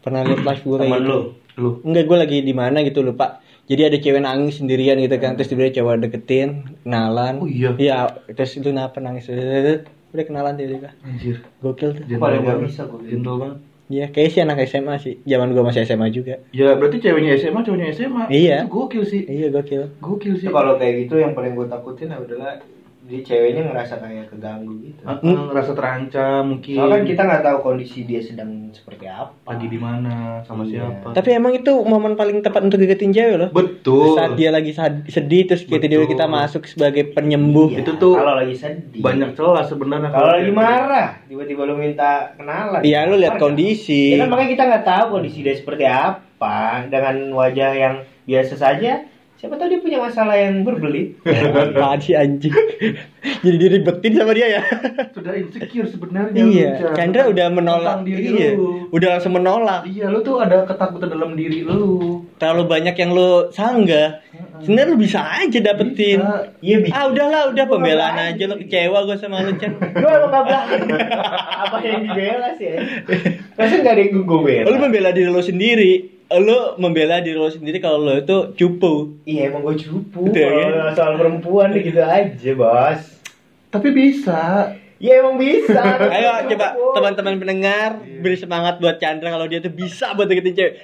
[0.00, 1.12] Pernah lihat live gue kayak Temen gitu.
[1.12, 1.20] lu.
[1.54, 1.70] Lu.
[1.84, 3.26] Enggak, gue lagi di mana gitu lupa.
[3.66, 6.48] Jadi ada cewek nangis sendirian gitu kan, terus tiba-tiba cowok deketin,
[6.80, 7.38] kenalan.
[7.38, 7.70] Oh iya.
[7.70, 9.30] Iya, terus itu kenapa nangis?
[9.30, 10.90] Udah kenalan tiba-tiba.
[11.00, 11.38] Anjir.
[11.60, 12.02] Gokil tuh.
[12.08, 12.66] Paling nggak banget.
[12.66, 12.98] bisa gua.
[12.98, 13.58] Gentle banget.
[13.90, 15.18] Iya, kayak sih anak SMA sih.
[15.26, 16.38] Zaman gua masih SMA juga.
[16.54, 18.30] Ya berarti ceweknya SMA, cowoknya SMA.
[18.30, 18.62] Iya.
[18.62, 19.26] Itu gokil sih.
[19.26, 19.98] Iya, gokil.
[19.98, 20.46] Gokil sih.
[20.46, 22.62] Kalau kayak gitu yang paling gue takutin adalah
[23.10, 25.02] di ceweknya ngerasa kayak keganggu gitu.
[25.02, 26.78] Ah, ngerasa terancam mungkin.
[26.78, 29.34] Soalnya kan kita nggak tahu kondisi dia sedang seperti apa.
[29.44, 30.86] lagi di mana sama Iya.
[30.86, 31.10] siapa.
[31.10, 33.50] Tapi emang itu momen paling tepat untuk deketin cewek loh.
[33.50, 34.14] betul.
[34.14, 34.70] Saat dia lagi
[35.04, 36.06] sedih terus kita Betul.
[36.06, 37.66] kita masuk sebagai penyembuh.
[37.68, 39.02] Iya, itu tuh kalau lagi sedih.
[39.02, 42.80] banyak celah sebenarnya Kalau lagi kayak marah, tiba-tiba lu minta kenalan.
[42.80, 44.14] Iya, lu lihat kondisi.
[44.14, 49.02] Ya kan makanya kita nggak tahu kondisi dia seperti apa dengan wajah yang biasa saja.
[49.40, 51.16] Siapa tahu dia punya masalah yang berbelit.
[51.24, 52.52] Apaan sih anjing?
[53.40, 54.62] Jadi diribetin sama dia ya.
[55.16, 56.36] Sudah insecure sebenarnya.
[56.44, 56.92] iya, lu, Chan.
[56.92, 58.04] Chandra udah menolak.
[58.04, 58.50] Diri Iya.
[58.60, 58.92] lu.
[58.92, 59.88] Udah langsung menolak.
[59.88, 62.20] Iya, lu tuh ada ketakutan dalam diri lu.
[62.36, 64.20] Terlalu banyak yang lu sanggah.
[64.60, 66.20] Sebenarnya lu bisa aja dapetin.
[66.20, 66.36] Bisa.
[66.60, 66.92] Iya bisa.
[66.92, 69.72] Ah udahlah, udah Gua pembelaan aja lu kecewa gue sama lu Chan.
[69.96, 70.76] Gue emang gak berani.
[71.64, 72.80] apa yang dibela sih ya?
[73.56, 74.68] Masa gak ada yang gue bela?
[74.68, 76.19] Lu membela diri lu sendiri.
[76.30, 79.18] Lu membela diri lu sendiri kalau lu itu cupu.
[79.26, 80.30] Iya emang gue cupu.
[80.30, 80.66] Betul, ya?
[80.70, 83.02] Kalau soal perempuan nih gitu aja bos.
[83.74, 84.70] Tapi bisa.
[85.02, 85.80] Iya emang bisa.
[86.14, 90.74] Ayo coba teman-teman pendengar beri semangat buat Chandra kalau dia tuh bisa buat deketin cewek.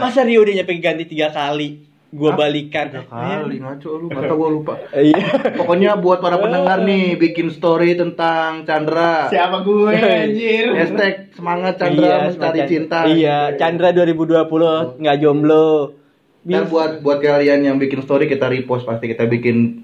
[0.00, 1.84] Masa Rio udah nyampe ganti tiga kali?
[2.14, 2.38] Gua Hah?
[2.38, 2.86] balikan.
[2.88, 4.74] Tiga kali ngaco lu, tahu gua lupa.
[4.88, 5.50] Iya.
[5.52, 9.26] Pokoknya buat para pendengar nih bikin story tentang Chandra.
[9.26, 9.90] Siapa gue
[10.22, 10.70] anjir?
[10.72, 12.70] Hashtag semangat Chandra mencari semangat.
[12.70, 12.98] cinta.
[13.04, 15.98] Iya, Chandra 2020 nggak jomblo.
[16.44, 19.82] Ntar buat buat kalian yang bikin story kita repost pasti kita bikin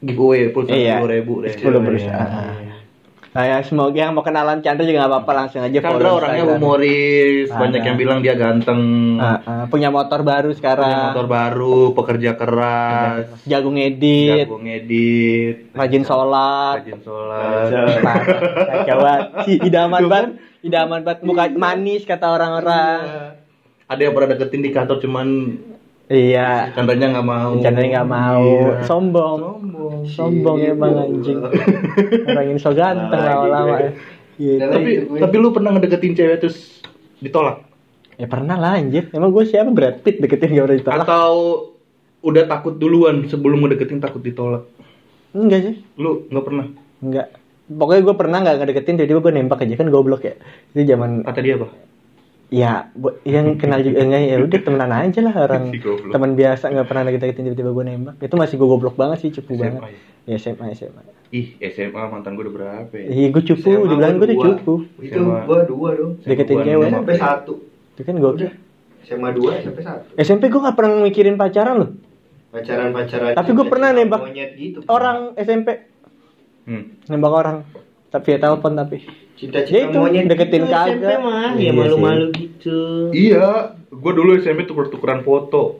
[0.00, 0.98] giveaway pulsa Iya.
[0.98, 1.52] sepuluh ribu deh.
[1.52, 2.66] Sepuluh berusaha.
[3.28, 6.56] Nah, ya, semoga yang mau kenalan Chandra juga nggak apa-apa langsung aja Chandra orangnya Instagram.
[6.56, 7.60] humoris, Ada.
[7.60, 8.82] banyak yang bilang dia ganteng,
[9.16, 11.12] Ah, ah, punya motor baru punya sekarang.
[11.12, 16.80] motor baru, pekerja keras, Jago ngedit, jago ngedit, rajin sholat.
[16.80, 18.00] rajin sholat.
[18.00, 18.24] Parah,
[18.64, 19.24] Kacau banget.
[19.44, 20.30] Si idaman banget,
[20.62, 21.20] idaman banget.
[21.22, 23.00] Muka manis kata orang-orang.
[23.86, 25.28] Ada yang pernah deketin di kantor cuman
[26.08, 26.72] Iya.
[26.72, 27.50] Chandra-nya nggak mau.
[27.60, 28.44] Chandra nggak mau.
[28.44, 28.74] Iya.
[28.88, 29.36] Sombong.
[29.44, 29.94] Sombong.
[30.08, 31.38] Sombong emang anjing.
[31.44, 33.80] Orang ini so ganteng lama-lama gue.
[33.84, 33.90] ya.
[34.38, 34.62] Gitu.
[34.64, 34.90] Tapi
[35.20, 36.80] tapi lu pernah ngedeketin cewek terus
[37.20, 37.66] ditolak?
[38.16, 39.12] Ya pernah lah anjir.
[39.12, 40.98] Emang gue siapa Brad Pitt deketin gak udah ditolak?
[41.04, 41.32] Atau
[42.24, 44.64] udah takut duluan sebelum ngedeketin takut ditolak?
[45.36, 45.74] Enggak sih.
[46.00, 46.66] Lu nggak pernah?
[47.04, 47.36] Enggak.
[47.68, 50.34] Pokoknya gue pernah nggak ngedeketin tiba-tiba gue nembak aja kan goblok ya.
[50.72, 51.68] Itu zaman Kata dia apa?
[52.48, 55.68] Ya bu- yang kenal juga enggak ya udah temenan aja lah orang
[56.08, 58.14] teman biasa nggak pernah deketin tiba-tiba gue nembak.
[58.18, 59.80] Itu masih gue goblok banget sih cupu SMA banget.
[59.84, 60.00] ya?
[60.26, 61.02] Ya SMA SMA.
[61.28, 63.04] Ih, SMA mantan gue udah berapa ya?
[63.06, 64.74] Iya gue cupu, SMA dibilang gue tuh cupu.
[64.98, 66.12] Itu gua dua dong.
[66.20, 66.88] Deketin cewek.
[66.88, 67.52] Sampai satu.
[67.92, 68.50] Itu kan gue Udah.
[69.02, 70.04] SMA dua sampai satu.
[70.16, 71.90] SMP gue nggak pernah mikirin pacaran loh.
[72.48, 73.36] Pacaran-pacaran.
[73.36, 74.80] Tapi gua pernah nembak monyet gitu.
[74.86, 75.84] Orang SMP
[76.64, 76.96] Hmm.
[77.08, 77.56] nembak orang
[78.08, 79.04] tapi via telepon tapi.
[79.38, 81.18] Cinta-cinta Ya itu, monyet deketin gitu, SMP kagak.
[81.20, 81.50] mah.
[81.54, 82.78] Iya Ya malu-malu gitu.
[83.10, 83.46] Iya,
[83.88, 85.78] gue dulu SMP tuker-tukeran foto.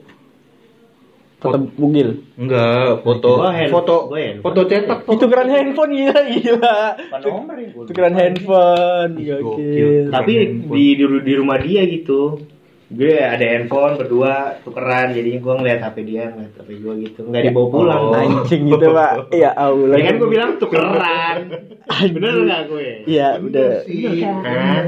[1.37, 2.23] Foto bugil.
[2.35, 4.43] Enggak, foto Gua hand- foto gua handphone.
[4.45, 6.75] foto cetak Itu keren handphone gila gila.
[6.99, 7.31] ya
[7.79, 9.11] Itu keren handphone.
[9.15, 9.39] Ih, Gokil.
[9.39, 9.89] gokil.
[10.09, 10.75] Tapi handphone.
[10.75, 10.85] di
[11.21, 12.43] di rumah dia gitu.
[12.89, 17.19] Gue ada handphone berdua tukeran jadinya gue ngeliat HP dia ngeliat HP gue gitu.
[17.29, 18.01] Nggak dibawa pulang.
[18.01, 18.17] Oh.
[18.17, 19.11] Anjing gitu pak.
[19.29, 19.93] Ya Allah.
[19.93, 21.37] ya kan gue bilang tukeran.
[22.17, 22.89] Bener nggak gue?
[23.05, 23.71] Iya udah.
[23.85, 24.85] Iya kan?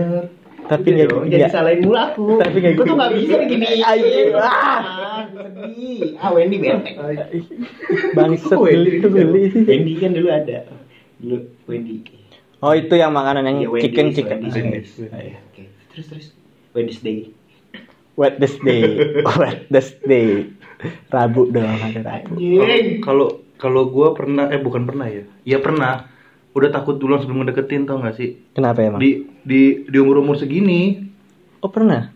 [0.61, 2.25] Tapi nggak dong, jadi salahin mulu aku.
[2.41, 2.93] Tapi nggak gue tuh gitu.
[2.97, 4.81] nggak bisa nih gini Anjing, ah.
[5.29, 6.01] sedih.
[6.21, 6.91] ah Wendy bete
[8.15, 9.41] Bangsat Oh, geli itu geli.
[9.51, 9.61] Sih.
[9.67, 10.57] Wendy kan dulu ada.
[11.21, 11.37] Dulu
[11.69, 12.01] Wendy.
[12.61, 14.37] Oh itu yang makanan yang Iya, chicken chicken.
[14.47, 15.37] Wendy's, Wendy's.
[15.53, 16.27] Oke terus terus.
[16.71, 17.01] Wendy's
[18.11, 18.81] Day Wet this day.
[19.39, 20.51] Wet this day.
[21.07, 22.35] Rabu doang ada Rabu.
[22.99, 25.23] Kalau kalau gue pernah eh bukan pernah ya.
[25.45, 26.09] Iya pernah.
[26.51, 28.35] Udah takut duluan sebelum ngedeketin tau gak sih?
[28.51, 28.99] Kenapa emang?
[28.99, 30.99] Di di di umur umur segini,
[31.63, 32.11] Oh pernah.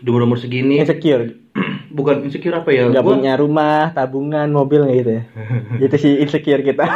[0.00, 1.36] di umur umur segini Insecure.
[1.96, 2.88] bukan insecure apa ya?
[2.88, 5.22] Gak Gua- punya rumah, tabungan, mobil gitu ya?
[5.84, 6.88] itu sih insecure kita.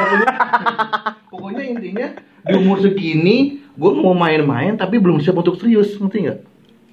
[1.28, 2.08] Pokoknya intinya
[2.42, 6.38] di umur segini gue mau main-main tapi belum siap untuk serius, ngerti nggak?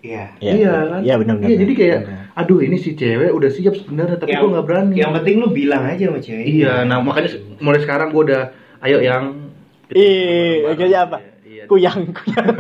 [0.06, 1.02] Iya iya kan?
[1.02, 1.50] Iya benar benar.
[1.50, 2.22] Iya jadi kayak, Benar.
[2.38, 4.94] aduh ini si cewek udah siap sebenarnya tapi gue nggak berani.
[5.02, 6.46] Yang penting lu bilang aja sama cewek.
[6.46, 8.44] Iya, nah makanya mulai sekarang gue udah,
[8.86, 9.50] ayo yang.
[9.90, 11.18] Ih, akhirnya apa?
[11.46, 11.64] Iya.
[11.66, 12.48] Kuyang, kuyang.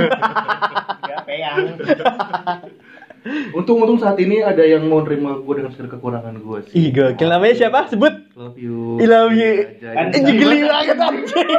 [1.05, 1.77] Ya, peyang.
[3.51, 6.73] Untung-untung saat ini ada yang mau nerima gue dengan segala kekurangan gue sih.
[6.77, 7.89] Ih, gokil namanya siapa?
[7.89, 8.13] Sebut.
[8.35, 8.99] Love you.
[8.99, 9.51] I love you.
[9.81, 11.49] Kan- Anjing geli banget anjing.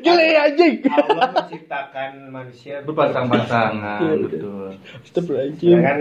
[0.00, 0.74] Geli anjing.
[0.84, 4.66] Allah menciptakan manusia Berpasang-pasangan, Iya, betul.
[5.00, 5.70] Astagfirullahaladzim.
[5.70, 5.98] Ya kan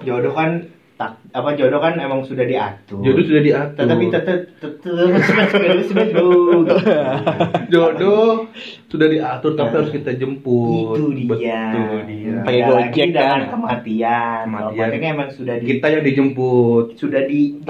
[0.00, 0.50] jodoh kan
[0.96, 3.04] tak apa jodoh kan emang sudah diatur.
[3.04, 3.84] Jodoh sudah diatur.
[3.84, 5.04] tetapi tetap tetap
[7.68, 8.48] Jodoh
[8.88, 10.96] sudah diatur tapi harus kita jemput.
[10.96, 11.04] itu
[11.36, 11.60] dia.
[11.76, 12.34] Betul dia.
[12.40, 13.40] Pakai Gojek dengan kan?
[13.52, 14.42] kematian.
[14.48, 14.88] Kematian.
[15.04, 16.96] emang sudah di Kita yang dijemput.
[16.96, 17.60] sudah di.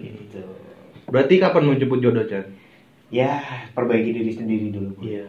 [0.00, 0.42] Gitu.
[1.12, 2.48] Berarti kapan mau jemput jodoh, Chan?
[3.12, 3.44] Ya,
[3.76, 4.96] perbaiki diri sendiri dulu.
[5.04, 5.28] Iya.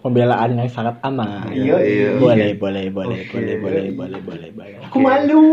[0.00, 1.52] Pembelaan yang sangat aman.
[1.52, 2.08] Iya, iya.
[2.16, 3.36] Boleh, boleh, boleh, Oke.
[3.36, 4.76] boleh, boleh, boleh, boleh, boleh.
[4.88, 5.44] Aku malu.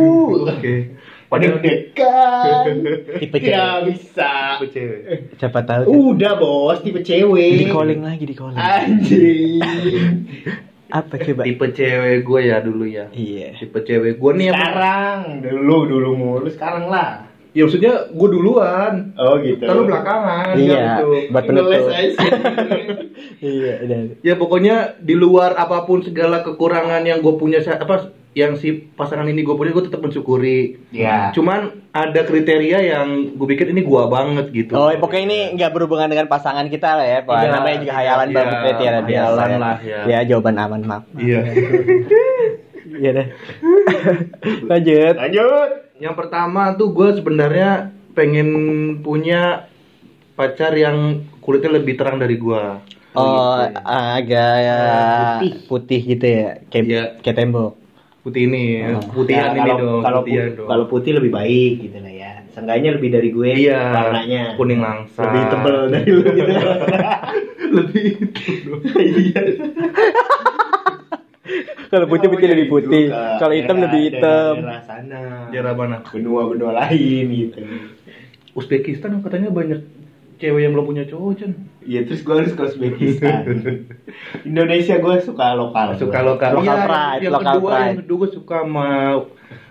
[0.47, 0.95] Oke.
[1.27, 2.65] Padahal Deg-degan.
[3.19, 3.83] Tipe Tidak cewek.
[3.91, 4.31] bisa.
[4.55, 4.99] tipe cewek.
[5.35, 6.15] Siapa tahu?
[6.15, 7.59] Udah bos, tipe cewek.
[7.59, 8.55] Di calling lagi di calling.
[8.55, 9.59] Anjing.
[10.87, 11.43] Apa coba?
[11.43, 13.11] Tipe cewek gue ya dulu ya.
[13.11, 13.59] Iya.
[13.59, 17.26] Tipe cewek gue nih yang Sekarang, dulu dulu mulu, sekarang lah.
[17.57, 19.17] Ya maksudnya gue duluan.
[19.17, 19.65] Oh gitu.
[19.65, 21.33] Lalu belakangan Iya, gitu.
[21.33, 21.81] buat penutup.
[23.41, 23.97] Iya, udah.
[24.21, 29.25] Ya pokoknya di luar apa pun segala kekurangan yang gue punya apa yang si pasangan
[29.25, 30.77] ini gue punya gue tetap mensyukuri.
[30.93, 31.33] Ya.
[31.33, 34.77] Cuman ada kriteria yang gue pikir ini gua banget gitu.
[34.77, 37.41] Oh, pokoknya ini nggak berhubungan dengan pasangan kita lah ya, Pak.
[37.41, 39.25] Iya, Namanya juga hayalan iya, banget ya, tiada biasa.
[39.25, 39.57] hayalan ya.
[39.57, 39.99] lah, ya.
[40.05, 41.03] Ya, jawaban aman, maaf.
[41.17, 41.41] Iya.
[42.87, 43.27] Iya deh.
[44.71, 45.15] Lanjut.
[45.19, 45.69] Lanjut.
[45.97, 48.49] Yang pertama tuh gue sebenarnya pengen
[48.99, 49.65] punya
[50.33, 50.97] pacar yang
[51.39, 52.81] kulitnya lebih terang dari gua.
[53.11, 53.81] Oh, Gitu.
[53.81, 54.77] agak ya,
[55.33, 55.51] Putih.
[55.65, 57.03] putih gitu ya, kayak Iya.
[57.19, 57.73] kayak tembok.
[58.21, 59.01] Putih ini, Oh.
[59.11, 60.67] putihan Ya, ini kalau, dong, Kalau putihan pu- dong.
[60.67, 62.31] kalau putih lebih baik gitu lah ya.
[62.47, 64.43] Seenggaknya lebih dari gue iya, warnanya.
[64.53, 65.23] kuning langsat.
[65.23, 66.51] Lebih tebel dari lu gitu.
[67.77, 68.81] lebih itu dong.
[69.17, 69.41] Iya.
[71.91, 73.09] Kalau putih putih lebih putih.
[73.11, 74.53] Kalau hitam lebih hitam.
[74.59, 75.97] daerah sana Daerah mana?
[76.03, 77.61] benua-benua lain gitu
[78.51, 79.81] Uzbekistan katanya banyak
[80.37, 81.51] cewek yang belum punya cowok, Chan.
[81.81, 83.41] Iya terus gue harus ke Uzbekistan
[84.49, 86.27] Indonesia gue suka lokal Suka gua.
[86.27, 86.49] lokal.
[86.55, 87.85] Lokal Iya, pride, Yang lokal kedua, pride.
[87.87, 88.87] yang kedua gue suka sama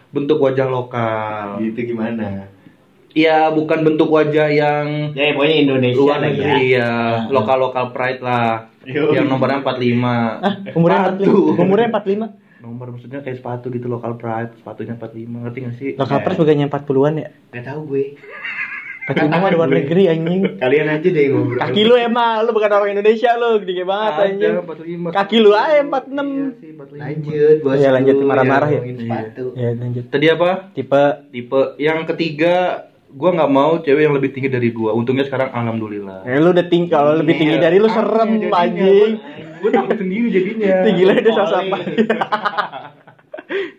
[0.09, 1.46] bentuk wajah lokal.
[1.61, 2.49] gitu gimana
[3.12, 6.90] Iya, bukan bentuk wajah yang ya pokoknya Indonesia luar lah negeri ya ya,
[7.27, 8.68] lokal lokal pride lah.
[8.87, 10.42] Yang nomornya 45.
[10.42, 11.33] Ah, umurnya Sepatu.
[11.55, 11.62] 45.
[11.62, 12.62] Umurnya 45.
[12.62, 15.44] Nomor maksudnya kayak sepatu gitu lokal pride, sepatunya 45.
[15.44, 15.90] Ngerti gak sih?
[15.94, 17.29] Lokal pers bukannya 40-an ya?
[17.53, 18.16] Gak tau gue
[19.07, 20.59] 45 mah luar negeri anjing.
[20.59, 24.55] kalian aja deh ngobrol Kaki lu emang, lu bukan orang Indonesia lu, gede banget anjing.
[24.59, 25.14] Ada 45.
[25.14, 25.87] Kaki lu aja 46.
[25.87, 26.99] Iya sih, 45.
[26.99, 28.81] lanjut bos Iya, lanjut, marah-marah ya.
[28.83, 30.05] sepatu Ya lanjut.
[30.11, 30.51] Tadi apa?
[30.75, 32.55] Tipe Tipe yang ketiga
[33.12, 34.90] gua nggak mau cewek yang lebih tinggi dari gua.
[34.97, 36.27] Untungnya sekarang alhamdulillah.
[36.27, 37.62] Eh lu udah tinggi kalau lebih tinggi Iya.
[37.62, 39.12] dari lu serem anjing.
[39.57, 40.75] Gue takut sendiri jadinya.
[40.87, 41.81] Tinggi lah udah sasapan.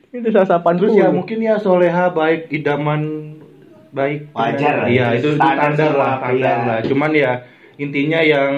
[0.09, 3.01] Itu sasapan Terus ya mungkin ya soleha baik idaman
[3.93, 6.79] baik Wajar lah, Iya, itu itu itu standar lah, standar lah.
[6.83, 7.31] Cuman ya
[7.77, 8.53] intinya yang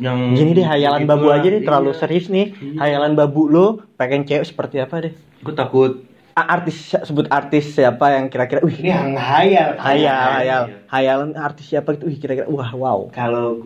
[0.00, 1.98] yang Gini deh hayalan babu aja deh terlalu iya.
[1.98, 2.56] serius nih.
[2.56, 2.78] Iya.
[2.80, 5.12] Hayalan babu lu pengen cewek seperti apa deh?
[5.42, 8.80] Gue takut Ah, artis sebut artis siapa yang kira-kira wih.
[8.80, 10.28] Ini yang hayal hayal.
[10.40, 10.62] Hayal.
[10.88, 13.00] Hayalan artis siapa gitu wih kira-kira wah wow.
[13.12, 13.60] Kalau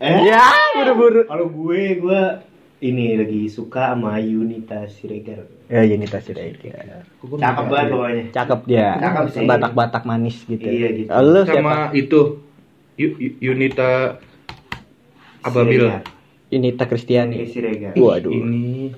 [0.00, 0.28] eh?
[0.28, 0.44] Ya
[0.76, 1.24] buru-buru.
[1.24, 2.22] Kalau gue gue
[2.80, 5.48] ini lagi suka sama Yunita Siregar.
[5.72, 7.08] Ya Yunita Siregar.
[7.20, 8.24] Cakep banget pokoknya.
[8.32, 8.88] Cakep dia.
[9.00, 9.46] Cakep sih.
[9.48, 10.64] batak-batak manis gitu.
[10.68, 11.10] Iya, gitu.
[11.12, 11.56] lu siapa?
[11.56, 12.20] sama itu
[13.00, 14.20] Yu- Yu- Yunita.
[15.40, 16.04] Yunita
[16.52, 17.48] Yunita Kristiani.
[17.48, 17.96] Siregar.
[17.96, 18.28] Waduh.
[18.28, 18.92] Ini.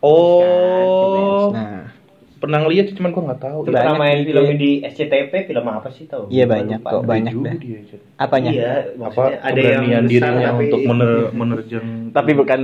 [0.00, 1.99] Oh, nah
[2.40, 3.58] pernah lihat sih cuman gue nggak tahu.
[3.62, 7.02] Banyak pernah main nih, film di SCTV film apa sih tau Iya, Gua banyak kok,
[7.04, 7.54] banyak dah.
[7.54, 8.00] Chan.
[8.16, 12.60] apanya iya apa ada yang dirinya tapi untuk mener menerjang tapi bukan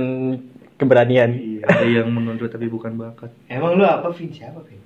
[0.75, 1.61] keberanian Iya.
[1.63, 4.77] ada yang menonjol tapi bukan bakat emang lu apa Vin siapa Vin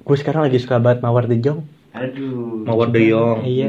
[0.00, 1.60] gue sekarang lagi suka banget Mawar The Jong
[1.92, 3.68] aduh Mawar De Jong Iya.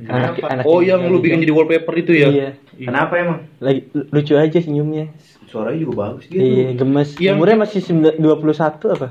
[0.00, 0.46] Anak- Kenapa?
[0.48, 3.38] anak- oh yang lu bikin jadi wallpaper itu ya iya Kenapa emang?
[3.58, 5.10] lagi lucu aja senyumnya
[5.44, 6.38] Suaranya juga bagus gitu.
[6.38, 7.16] Iya, gemes.
[7.16, 8.52] Yang- Umurnya masih 9 21
[8.92, 9.08] apa?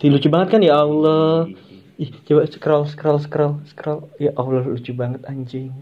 [0.00, 1.44] Ih, lucu banget kan ya Allah.
[1.96, 4.08] Ih, coba scroll scroll scroll scroll.
[4.16, 5.72] Ya Allah lucu banget anjing.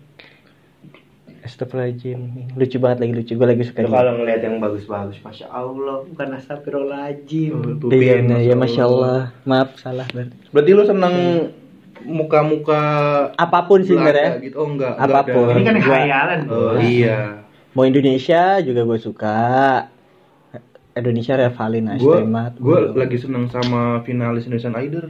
[1.38, 6.04] Astagfirullahaladzim Lucu banget lagi lucu Gue lagi suka Lu kalau ngeliat yang bagus-bagus, masya Allah,
[6.04, 7.78] bukan astagfirullahaladzim.
[7.78, 11.14] Tuh, Iya, ya Masya Allah Maaf salah berarti berarti lu seneng
[12.04, 12.80] muka-muka
[13.32, 15.46] Apa pun sih Belanda sebenarnya gitu oh enggak enggak Apa pun.
[15.46, 15.54] ada.
[15.54, 16.40] Ini kan Gua- khayalan.
[16.48, 17.18] oh iya
[17.72, 19.38] Mau Indonesia juga gue suka
[20.98, 25.06] Indonesia Revalin gue Astemat gue lagi seneng sama finalis Indonesian Idol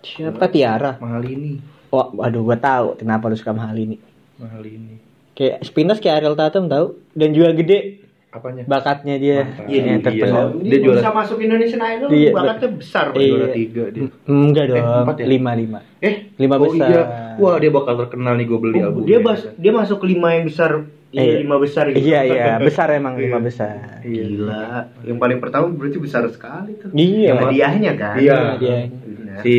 [0.00, 0.96] Siapa Tiara?
[0.96, 3.98] mahal ini Wah, waduh gue tahu kenapa lu suka mahal ini
[4.36, 9.64] mahal ini Kayak Spinas kayak Ariel Tatum tahu dan juga gede apanya bakatnya dia Mantap.
[9.66, 9.96] Iya, yang iya.
[10.02, 10.48] terpenuh.
[10.56, 13.06] Ini Dia juara- bisa masuk Indonesian Idol, Iya, bakatnya besar.
[13.10, 13.28] Iya.
[13.30, 15.26] juara tiga dia Enggak Eh, dong, empat ya?
[15.26, 15.78] lima lima.
[15.98, 16.84] eh Lima oh besar.
[16.86, 17.02] iya
[17.36, 20.28] wah dia bakal terkenal nih gue beli Oh, album dia bas, dia masuk ke lima
[20.30, 20.70] yang besar.
[21.08, 21.36] Iya, Iya.
[21.40, 22.02] lima besar gitu.
[22.02, 23.44] Iya iya, besar emang lima Iya.
[23.44, 23.74] besar.
[24.00, 24.66] Gila.
[25.02, 26.90] Yang paling pertama berarti besar sekali tuh.
[26.92, 27.32] Iya.
[27.40, 28.14] Hadiahnya kan?
[28.16, 28.38] Iya.
[28.58, 28.76] Dia.
[28.90, 29.40] Benar.
[29.40, 29.54] si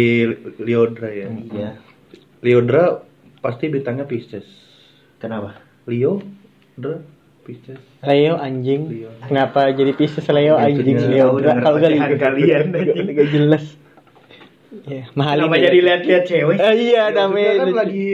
[0.57, 1.69] Leodra ya Iya.
[2.39, 2.99] Leodra
[3.39, 4.45] pasti bintangnya Pisces
[5.15, 5.53] Kenapa?
[5.85, 6.17] Leo
[6.73, 6.97] Dra
[7.41, 8.81] Pisces Leo anjing.
[8.87, 9.09] Leo.
[9.23, 10.67] Kenapa jadi Pisces Leo Itunya.
[10.75, 11.27] anjing Tahu Leo?
[11.39, 13.05] denger Kalau gak ocehan kalian, anjing.
[13.13, 13.65] Gak jelas.
[14.87, 15.83] Ya, mahal Kenapa ini jadi ya.
[15.83, 16.57] lihat-lihat cewek?
[16.57, 18.07] Eh, iya, Ya, namanya maksudnya kan lagi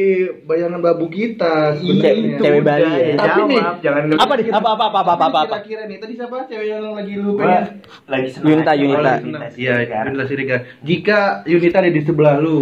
[0.44, 2.38] bayangan babu kita Iya, sebenarnya.
[2.42, 3.16] cewek udah, Bali ya.
[3.16, 4.46] Tapi nih, jangan Apa nih?
[4.50, 5.40] Apa apa apa apa apa apa?
[5.46, 7.64] Kira-kira nih tadi siapa cewek yang lagi lu pengen?
[8.04, 8.82] lagi senang Yunita, aja.
[8.82, 9.12] Yunita.
[9.14, 9.74] Oh, Iya.
[10.02, 10.60] Yunita Siregar.
[10.82, 12.58] Jika Yunita ada di sebelah lu,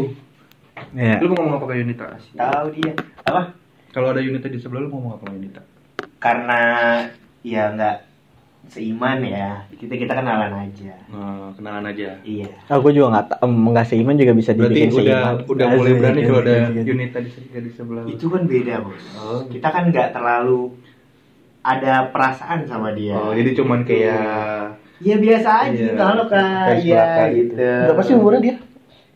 [0.92, 1.16] Ya.
[1.18, 2.06] lu mau ngomong apa ke Yunita?
[2.36, 2.94] Tahu dia.
[3.24, 3.42] Apa?
[3.90, 5.62] Kalau ada Yunita di sebelah lu mau ngomong apa ke Yunita?
[6.20, 6.62] Karena
[7.42, 7.96] ya nggak
[8.64, 9.66] seiman ya.
[9.72, 10.94] Kita kita kenalan aja.
[11.08, 12.20] Nah, kenalan aja.
[12.22, 12.48] Iya.
[12.68, 15.36] Aku juga nggak em, nggak seiman juga bisa Berarti dibikin udah seiman.
[15.48, 16.84] udah mulai Asik, berani kalau ada asik.
[16.84, 17.32] Yunita di,
[17.72, 18.04] sebelah.
[18.06, 19.04] Itu kan beda bos.
[19.16, 19.42] Oh.
[19.46, 20.62] Kita kan nggak terlalu
[21.62, 23.14] ada perasaan sama dia.
[23.14, 25.86] Oh, jadi cuman kayak Iya biasa aja Iya.
[25.88, 26.02] gitu.
[26.04, 26.38] Halo kak.
[26.40, 27.54] Kayak Iya belakang gitu.
[27.84, 28.56] Berapa sih umurnya dia?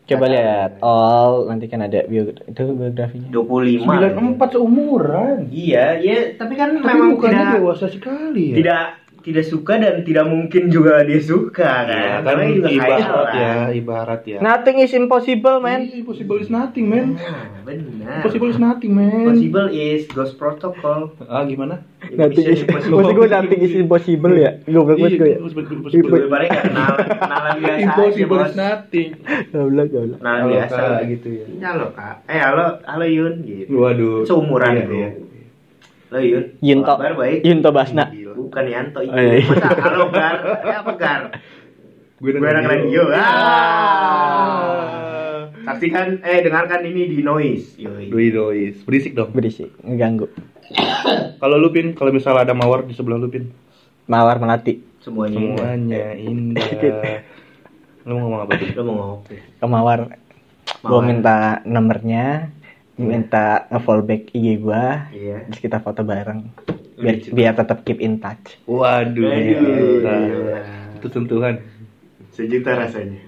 [0.06, 3.26] Coba lihat all nanti kan ada biografi itu biografinya.
[3.26, 4.38] 25.
[4.38, 5.36] 94 seumuran.
[5.48, 8.56] Iya, iya, tapi kan Tapi memang tidak dewasa sekali ya.
[8.56, 8.82] tidak
[9.26, 12.22] tidak suka dan tidak mungkin juga dia suka Iya, kan.
[12.22, 14.38] kan Namanya juga ibarat ya, ibarat ya.
[14.38, 15.80] Nothing is impossible, man.
[15.82, 17.18] Iya, Possible is nothing, man.
[17.18, 18.22] Nah, benar.
[18.22, 19.26] Possible is nothing, man.
[19.26, 21.10] Possible is ghost protocol.
[21.26, 21.82] Ah, gimana?
[22.06, 24.50] Nothing is Mission Maksud gue nothing is impossible ya.
[24.62, 24.94] Gue ya.
[24.94, 26.20] possible, Lebih possible.
[26.30, 29.08] baik ya kenalan, kenalan biasa Impossible is nothing.
[29.50, 30.18] Goblok goblok.
[30.22, 31.44] Kenalan Halo, biasa gitu ya.
[31.50, 32.16] Iya, Halo kak.
[32.24, 33.70] Eh halo, halo Yun gitu.
[33.74, 34.22] Waduh.
[34.22, 34.94] Seumuran Iya, bro.
[34.94, 35.10] iya.
[36.06, 36.44] Halo Yun.
[36.62, 36.94] Yunto.
[36.94, 37.38] Kabar baik.
[37.42, 38.04] Yunto Basna.
[38.06, 38.25] Gila.
[38.36, 39.48] Bukan Yanto Oh, iya, iya.
[39.48, 40.36] Masa halo Gar?
[40.84, 41.22] Apa Gar?
[42.20, 43.08] Gue anak radio.
[43.12, 44.76] Ah.
[45.66, 47.74] Saksikan eh dengarkan ini di noise.
[47.74, 48.12] Yoi.
[48.12, 49.32] Doi doi, berisik dong.
[49.34, 50.28] berisik ngeganggu
[51.40, 53.50] Kalau lu pin, kalau misalnya ada mawar di sebelah lu pin,
[54.06, 55.38] mawar melati Semuanya.
[55.38, 55.56] indah.
[55.58, 57.22] semuanya indah.
[58.02, 58.68] lu mau ngomong apa tuh?
[58.74, 59.36] Lo mau ngopi?
[59.38, 60.00] ke mawar
[60.82, 62.50] gue minta nomornya
[62.96, 65.46] minta nge-fallback IG gua Iya.
[65.46, 66.50] terus kita foto bareng
[66.96, 70.00] biar biar tetap keep in touch Waduh, Aduh.
[70.00, 71.60] Nah, itu sentuhan.
[72.32, 73.20] Sejuta rasanya.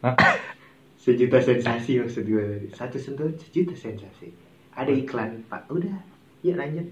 [0.00, 0.16] Hah?
[1.04, 2.66] Sejuta sensasi maksud gue tadi.
[2.72, 4.32] Satu sentuhan sejuta sensasi.
[4.72, 5.68] Ada iklan, Pak.
[5.68, 5.96] Udah.
[6.40, 6.86] Yuk lanjut.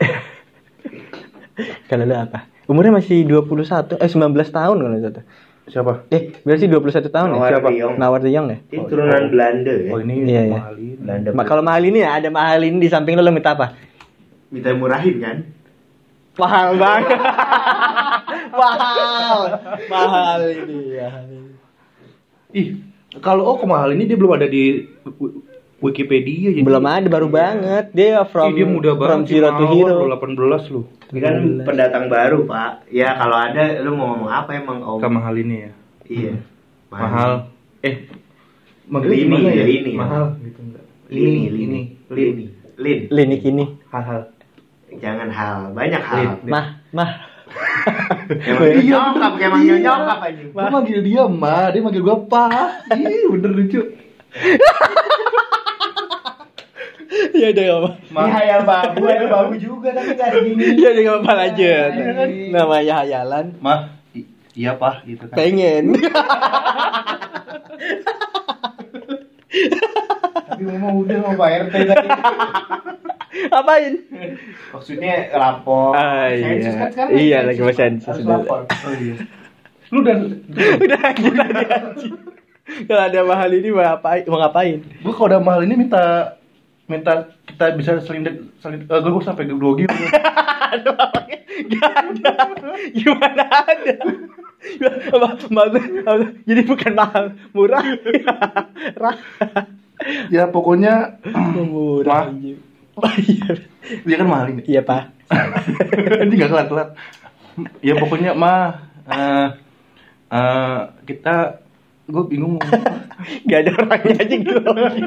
[1.88, 4.16] kalau lu apa umurnya masih 21 eh 19
[4.50, 5.22] tahun kalau itu
[5.64, 5.92] Siapa?
[6.12, 7.94] eh berarti 21 tahun Mawar ya siapa Young.
[7.96, 9.90] Nawar the Young ya Ini turunan Belanda ya.
[9.96, 10.60] Oh ini Iya, iya.
[10.60, 10.96] Malin.
[11.00, 11.28] Belanda.
[11.32, 13.72] Ma- kalau mahal ini ya ada mahal ini di samping lu lu minta apa
[14.52, 15.36] Minta murahin kan?
[16.34, 17.18] Mahal banget
[18.60, 19.38] mahal
[19.86, 21.10] mahal ini ya
[22.50, 22.78] Ih,
[23.18, 25.42] kalau oh kemahal ini dia belum ada di Wi-
[25.80, 26.62] Wikipedia jadi.
[26.62, 29.28] belum ada baru banget dia from Ih, dia muda from banget.
[29.28, 30.38] zero to hero 18
[30.70, 30.80] lu.
[31.10, 32.88] Ini kan pendatang baru, Pak.
[32.88, 34.98] Ya kalau ada lu mau ngomong apa emang Om?
[34.98, 35.70] Ke mahal ini ya.
[36.04, 36.32] Iya.
[36.88, 37.50] Mahal.
[37.80, 38.06] Eh,
[38.88, 39.92] Lini, gimana ya, lini.
[39.92, 40.84] Mahal gitu enggak?
[41.06, 42.44] Lini, lini, lini,
[42.76, 42.98] lin.
[43.06, 44.30] klinik ini Hal-hal.
[44.96, 46.18] Jangan hal, banyak hal.
[46.38, 46.46] Lin.
[46.46, 47.10] mah mah
[48.48, 50.42] Emang Iya, nyokap, kayak manggil nyokap aja.
[50.48, 52.44] Gua manggil dia ma, dia manggil gua pa.
[52.90, 53.80] Ih, bener lucu.
[57.34, 60.62] ya udah gak apa Ini hayal babu, ada babu juga tapi gak ada gini.
[60.74, 61.78] ya udah gak apa Iya
[62.10, 62.28] kan?
[62.50, 63.74] namanya hayalan Ma,
[64.52, 65.36] iya pa gitu kan.
[65.36, 65.94] pengen
[70.34, 72.08] Tapi memang udah mau Pak RT tadi.
[73.50, 73.94] Apain
[74.70, 75.92] Maksudnya lapor.
[75.92, 76.70] Ah, iya.
[76.70, 78.38] Kan sekarang Iya, lagi mau sensus, Harus udah.
[78.38, 78.60] lapor.
[78.66, 79.14] Oh iya.
[79.88, 80.18] Lu dan
[80.80, 81.64] udah lanjut tadi
[82.88, 86.34] kalau ada mahal ini mau ngapain mau ngapain gua kalau udah mahal ini minta
[86.84, 87.12] minta
[87.44, 89.92] kita bisa saling de- saling eh, gua, gua sampai grogi gitu.
[90.72, 91.36] aduh apanya
[91.68, 92.32] gak ada
[92.90, 93.94] gimana ada
[95.12, 95.92] apa, maksud,
[96.48, 97.84] jadi bukan mahal murah
[98.96, 99.16] Rah.
[100.32, 101.20] ya pokoknya
[101.54, 102.63] murah Mah.
[102.94, 103.50] Oh, iya.
[104.06, 104.62] Dia kan mahal ini.
[104.70, 105.10] iya pak.
[106.24, 106.88] Ini gak kelat-kelat.
[107.82, 109.48] Ya pokoknya mah eh
[110.30, 111.64] eh, kita
[112.04, 112.60] gue bingung
[113.48, 115.02] gak ada orangnya aja grogi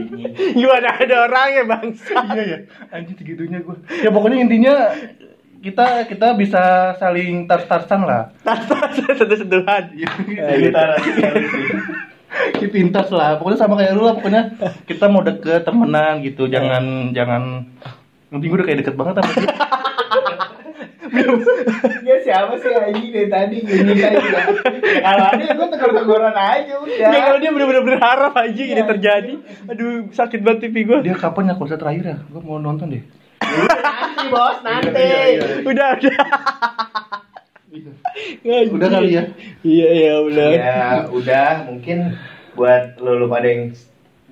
[0.58, 2.58] gimana ada orangnya bangsa iya ya
[2.90, 4.76] anjing segitunya gue ya pokoknya intinya
[5.58, 8.30] kita kita bisa saling tar tarsan lah.
[9.18, 10.10] Satu sentuhan Iya,
[10.54, 10.86] gitu.
[12.58, 13.38] Kita pintas lah.
[13.38, 14.58] Pokoknya sama kayak lu lah pokoknya.
[14.90, 16.50] Kita mau deket temenan gitu.
[16.50, 17.70] Jangan jangan.
[18.28, 19.56] Nanti gue udah kayak deket banget sama dia.
[22.04, 23.58] Dia siapa sih anjing dari tadi?
[23.64, 24.44] Gini tadi ya.
[25.02, 27.10] Kalau ada ya gue tegur-teguran aja udah.
[27.10, 29.34] Ya kalau dia bener-bener berharap aja ini terjadi.
[29.72, 31.56] Aduh sakit banget pipi gue dia kapan ya?
[31.56, 32.18] Konser terakhir ya?
[32.28, 33.04] Gue mau nonton deh.
[33.40, 34.92] Nanti bos nanti.
[34.92, 35.46] Iya, iya, iya.
[35.64, 36.18] Udah udah.
[38.76, 39.24] Udah kali ya?
[39.64, 40.48] Iya iya udah.
[40.52, 41.52] Ya udah.
[41.72, 41.98] Mungkin
[42.58, 43.70] buat lo lo pada yang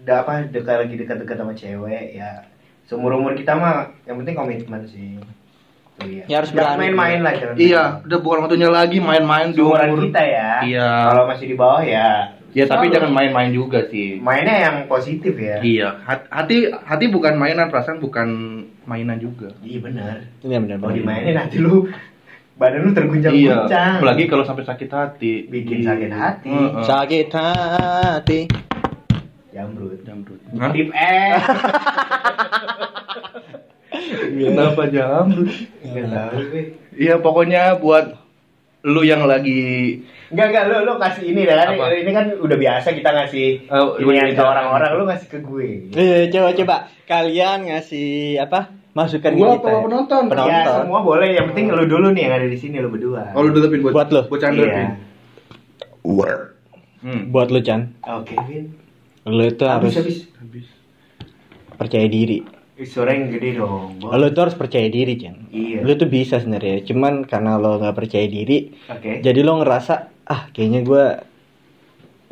[0.01, 2.45] udah apa dekat lagi dekat-dekat sama cewek ya
[2.85, 5.17] seumur umur kita mah yang penting komitmen sih.
[5.95, 6.23] Tuh, ya.
[6.27, 6.81] Ya, harus Jangan berani.
[6.91, 7.55] main-main lah jangan.
[7.55, 10.49] iya udah bukan waktunya lagi main-main di umur kita ya.
[10.61, 10.89] Iya.
[11.07, 12.09] Kalau masih di bawah ya.
[12.51, 15.59] ya tapi jangan main-main juga sih mainnya yang positif ya.
[15.59, 18.27] Iya, hat- hati hati bukan mainan, perasaan bukan
[18.83, 19.51] mainan juga.
[19.59, 20.15] Iya benar.
[20.39, 21.87] Ini bener Kalau bener dimainin nanti lu
[22.55, 23.67] badan lu terguncang-guncang.
[23.67, 25.33] Iya, apalagi kalau sampai sakit hati.
[25.51, 26.49] bikin sakit hati.
[26.49, 26.83] Heeh.
[26.87, 28.39] Sakit hati
[29.55, 29.99] Jamrut.
[30.03, 30.39] Jamrut.
[30.75, 31.35] Tip eh.
[34.35, 35.47] Kenapa jamrut?
[35.79, 36.63] Enggak tahu gue.
[36.95, 38.19] Iya, pokoknya buat
[38.85, 41.67] lu yang lagi Enggak enggak lu lu kasih ini dah kan.
[41.73, 41.85] Apa?
[41.95, 44.45] Ini kan udah biasa kita ngasih Oh, ini iya, ke iya.
[44.45, 45.67] orang-orang lu ngasih ke gue.
[45.95, 46.75] Iya coba coba
[47.07, 50.23] Kalian ngasih apa Masukan ke Gua kita apa penonton?
[50.31, 50.49] Penonton.
[50.55, 53.35] Ya semua boleh, yang penting lu dulu nih yang ada di sini lu berdua.
[53.35, 54.21] Oh, lu dulu pin buat Buat lu.
[54.31, 54.71] Buat Chandra Iya.
[54.71, 54.89] pin.
[57.05, 57.29] Hmm.
[57.29, 58.73] Buat lu Chan Oke, Vin.
[59.29, 60.17] Lu itu harus Habis habis.
[60.41, 60.67] Habis.
[61.77, 62.41] percaya diri
[62.81, 63.99] Suara yang gede dong.
[64.01, 65.85] Lu tuh harus percaya diri Chan Iya.
[65.85, 69.21] Lu tuh bisa sebenarnya Cuman karena lo gak percaya diri Oke.
[69.21, 69.93] Jadi lo ngerasa
[70.25, 71.03] Ah kayaknya gue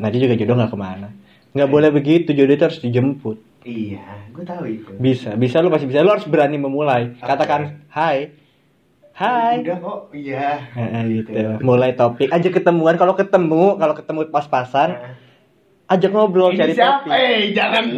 [0.01, 1.09] Nanti juga jodoh gak ke mana
[1.53, 4.91] Nggak boleh begitu Jodoh itu harus dijemput Iya, gue tahu itu.
[4.93, 8.36] Bisa Bisa lu pasti bisa Lu harus berani memulai Katakan Hai
[9.14, 9.99] Hai Udah kok.
[10.11, 10.57] Iya.
[10.74, 11.30] Nah, gitu.
[11.61, 15.16] Mulai topik aja ketemuan kalau ketemu kalau ketemu pas-pasan Nah,
[15.91, 17.05] ajak ngobrol Ini cari siapa?
[17.05, 17.11] topik.
[17.14, 17.84] Eh, jangan.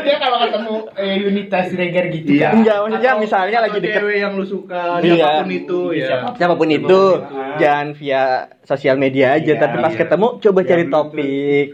[0.00, 2.48] Dia kalau ketemu eh, Yunita Siregar gitu Iya.
[2.48, 2.52] kan.
[2.56, 5.14] Enggak, maksudnya Atau- misalnya atau lagi deket cewek yang lu suka Iya.
[5.14, 7.56] siapa pun itu ya Siapa- siapa pun itu Ah.
[7.56, 8.22] jangan via
[8.62, 10.00] sosial media aja Iya, tapi pas iya.
[10.00, 11.66] ketemu coba Iya, cari topik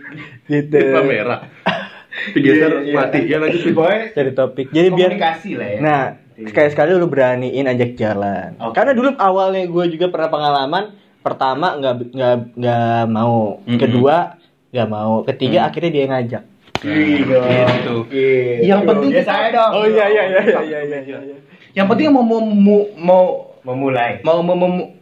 [0.46, 1.40] gitu merah
[2.32, 2.94] digeser Iya, iya.
[2.94, 5.78] mati ya lagi Boy, cari topik jadi biar komunikasi lah ya.
[5.78, 6.02] nah
[6.32, 6.46] Iya.
[6.46, 8.74] sekali sekali lu beraniin ajak jalan Oke.
[8.74, 10.84] karena dulu awalnya gue juga pernah pengalaman
[11.18, 13.76] pertama nggak nggak nggak mau Mm-mm.
[13.76, 14.36] kedua
[14.68, 15.66] nggak mau ketiga Mm.
[15.66, 16.44] akhirnya dia yang ngajak
[16.76, 17.32] Gitu.
[17.32, 17.94] Gitu.
[18.12, 18.62] Gitu.
[18.62, 19.70] Yang penting ya kita- saya dong.
[19.72, 21.36] oh iya iya iya iya iya iya, iya.
[21.72, 23.24] yang penting mau mau mau mau
[23.64, 24.20] Memulai.
[24.20, 24.92] mau mau, mau-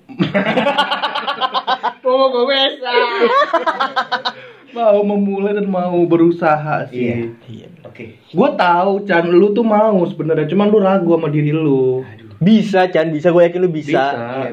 [2.01, 2.93] gue bisa.
[4.75, 7.07] mau memulai dan mau berusaha sih.
[7.07, 7.17] Iya.
[7.47, 7.67] Iya.
[7.87, 8.19] Oke.
[8.19, 10.51] gue tahu Chan lu tuh mau sebenarnya.
[10.51, 12.03] Cuman lu ragu sama diri lu.
[12.43, 13.31] Bisa Chan bisa.
[13.31, 14.03] Gue yakin lu bisa.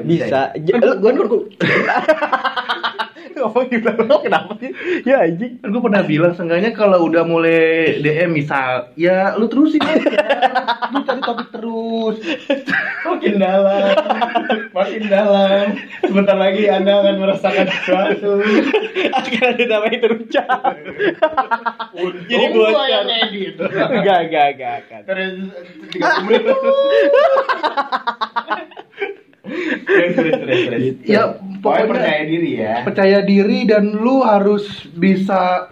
[0.06, 0.78] bisa, bisa.
[0.78, 1.42] Lu gue ngomong
[3.50, 4.70] gitu lo kenapa sih?
[5.02, 5.58] Ya anjing.
[5.58, 10.10] Gue pernah bilang seenggaknya kalau udah mulai DM misal ya lu terusin aja.
[10.92, 12.16] Lu cari topik terus.
[13.08, 13.92] Makin dalam,
[14.70, 15.74] makin dalam.
[16.06, 18.40] Sebentar lagi Anda akan merasakan sesuatu.
[19.10, 20.74] akhirnya ditambahin terucap.
[22.30, 23.58] Jadi bocor yang edit.
[23.58, 25.50] enggak enggak enggak Terus
[25.98, 26.44] 30 menit.
[29.42, 30.82] Terus, terus, terus, terus.
[31.02, 31.22] Ya,
[31.58, 32.74] pokoknya percaya diri ya.
[32.82, 35.66] percaya diri dan lu harus bisa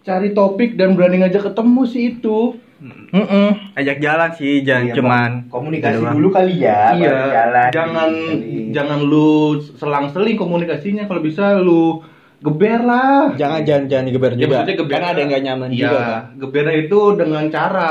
[0.00, 2.58] cari topik dan berani ngajak ketemu sih itu.
[2.82, 3.78] Mm-mm.
[3.78, 7.68] ajak jalan sih jangan Iya, cuman komunikasi Gitu dulu kali ya, iya jalan.
[7.70, 8.74] jangan Kali.
[8.74, 9.30] jangan lu
[9.72, 11.06] selang-seling komunikasinya.
[11.06, 12.02] Kalau bisa lu
[12.42, 13.30] geber lah.
[13.32, 14.54] Jangan jangan jangan digeber Ya, juga.
[14.58, 17.90] maksudnya geber karena ada yang gak nyaman Iya, juga kan gebernya itu dengan cara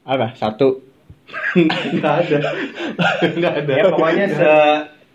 [0.00, 0.26] apa?
[0.32, 0.66] Satu
[1.96, 2.38] nggak ada.
[3.36, 3.72] Nggak ada.
[3.74, 4.52] Ya pokoknya se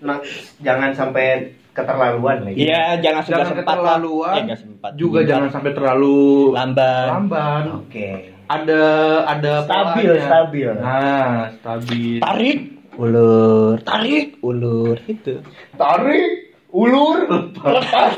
[0.02, 0.20] nah,
[0.60, 1.28] jangan sampai
[1.72, 2.56] keterlaluan lagi.
[2.62, 4.34] iya jangan sudah jangan sempat keterlaluan.
[4.36, 4.92] Eh, nggak sempat.
[4.96, 5.32] Juga Sempat.
[5.32, 6.20] jangan sampai terlalu
[6.54, 7.08] lamban.
[7.12, 7.64] lamban.
[7.84, 8.10] Oke.
[8.46, 8.82] ada
[9.26, 10.28] ada Stabil, polanya.
[10.30, 10.70] stabil.
[10.78, 12.18] nah stabil.
[12.22, 12.60] Tarik.
[12.96, 13.76] Ulur.
[13.84, 14.40] Tarik.
[14.40, 14.96] Ulur.
[15.04, 15.44] Itu.
[15.76, 16.45] Tarik,
[16.76, 17.84] ulur, lepas.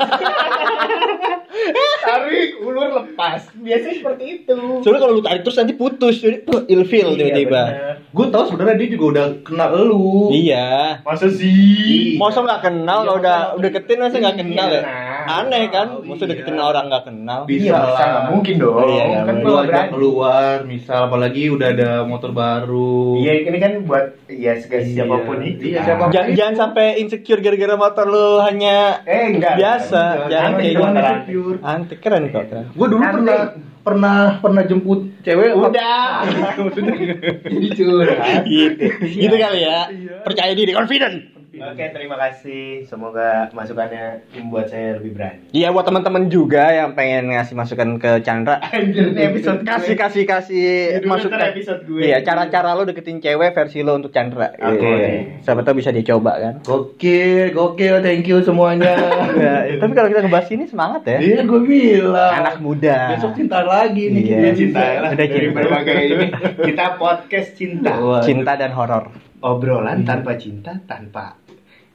[2.00, 3.40] Tarik, ulur, lepas.
[3.54, 4.56] Biasanya seperti itu.
[4.80, 7.62] soalnya kalau lu tarik terus nanti putus jadi ilfeel Iya, tiba-tiba
[8.08, 12.16] gue tau sebenarnya dia juga udah kenal lu iya Masa sih?
[12.16, 15.07] masa nggak kenal Iya, kalau udah udah ketin masa nggak Iya, kenal ya nah.
[15.30, 16.62] Aneh kan Oh, masa udah iya.
[16.62, 18.08] orang nggak kenal Bisa Iya, lah.
[18.08, 18.76] nggak mungkin dong.
[18.86, 19.90] Iya, kan ajak berani.
[19.90, 24.92] keluar misal apalagi udah ada motor baru Iya, ini kan buat ya segala Iya.
[24.94, 25.62] siapa pun itu.
[25.64, 25.84] Iya, kan.
[25.84, 26.10] siapa pun.
[26.10, 29.54] jangan, jangan sampai insecure gara-gara motor lu hanya Eh, enggak.
[29.54, 30.28] biasa enggak.
[30.28, 31.58] jangan kayak gitu insecure.
[31.62, 33.40] anti keren kok keren gue dulu pernah
[33.80, 36.28] pernah pernah jemput cewek Udah.
[37.46, 40.14] jadi curhat gitu gitu kali ya Iya.
[40.20, 42.84] percaya diri confident Oke, terima kasih.
[42.84, 45.50] Semoga masukannya membuat saya lebih berani.
[45.50, 48.62] Iya buat teman-teman juga yang pengen ngasih masukan ke Chandra.
[48.64, 50.68] Anjir, episode kasih kasih kasih
[51.02, 51.38] masukan.
[51.48, 52.00] episode gue.
[52.04, 54.54] Iya cara-cara lo deketin cewek versi lo untuk Chandra.
[54.54, 54.86] Oke.
[54.86, 55.08] Iya.
[55.40, 56.54] Siapa tahu bisa dicoba kan.
[56.60, 58.94] gokil gokil thank you semuanya
[59.38, 61.18] Ya, tapi kalau kita ngebahas ini semangat ya.
[61.18, 63.12] iya gue bilang Anak muda.
[63.12, 64.36] besok cinta lagi nih Iya.
[64.38, 65.54] kita cinta lah Udah cinta.
[65.54, 66.26] berbagai ini.
[66.64, 67.92] Kita podcast cinta.
[68.20, 69.10] Cinta dan horor.
[69.38, 71.38] Obrolan tanpa cinta, tanpa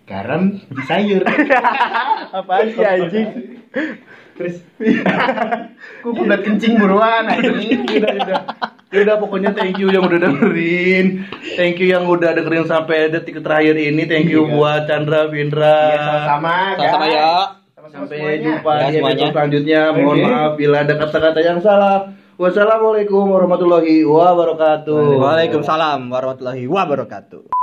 [0.03, 1.23] garam di sayur.
[2.37, 3.27] Apaan sih anjing?
[4.33, 4.55] Terus
[6.03, 7.85] Gue udah kencing buruan anjing.
[7.97, 8.39] udah udah
[8.93, 11.25] udah pokoknya thank you yang udah dengerin
[11.55, 14.53] thank you yang udah dengerin sampai detik terakhir ini thank you Iya.
[14.53, 15.97] buat Chandra Vindra Iya,
[16.29, 16.53] sama-sama.
[16.77, 17.09] Sama-sama guys.
[17.09, 17.33] ya.
[17.73, 18.43] Sama-sama sampai semuanya.
[18.43, 19.09] jumpa Ya, di semuanya.
[19.09, 20.23] episode selanjutnya mohon Oke.
[20.23, 21.97] maaf bila ada kata-kata yang salah
[22.35, 27.62] wassalamualaikum warahmatullahi wabarakatuh Waalaikumsalam warahmatullahi wabarakatuh.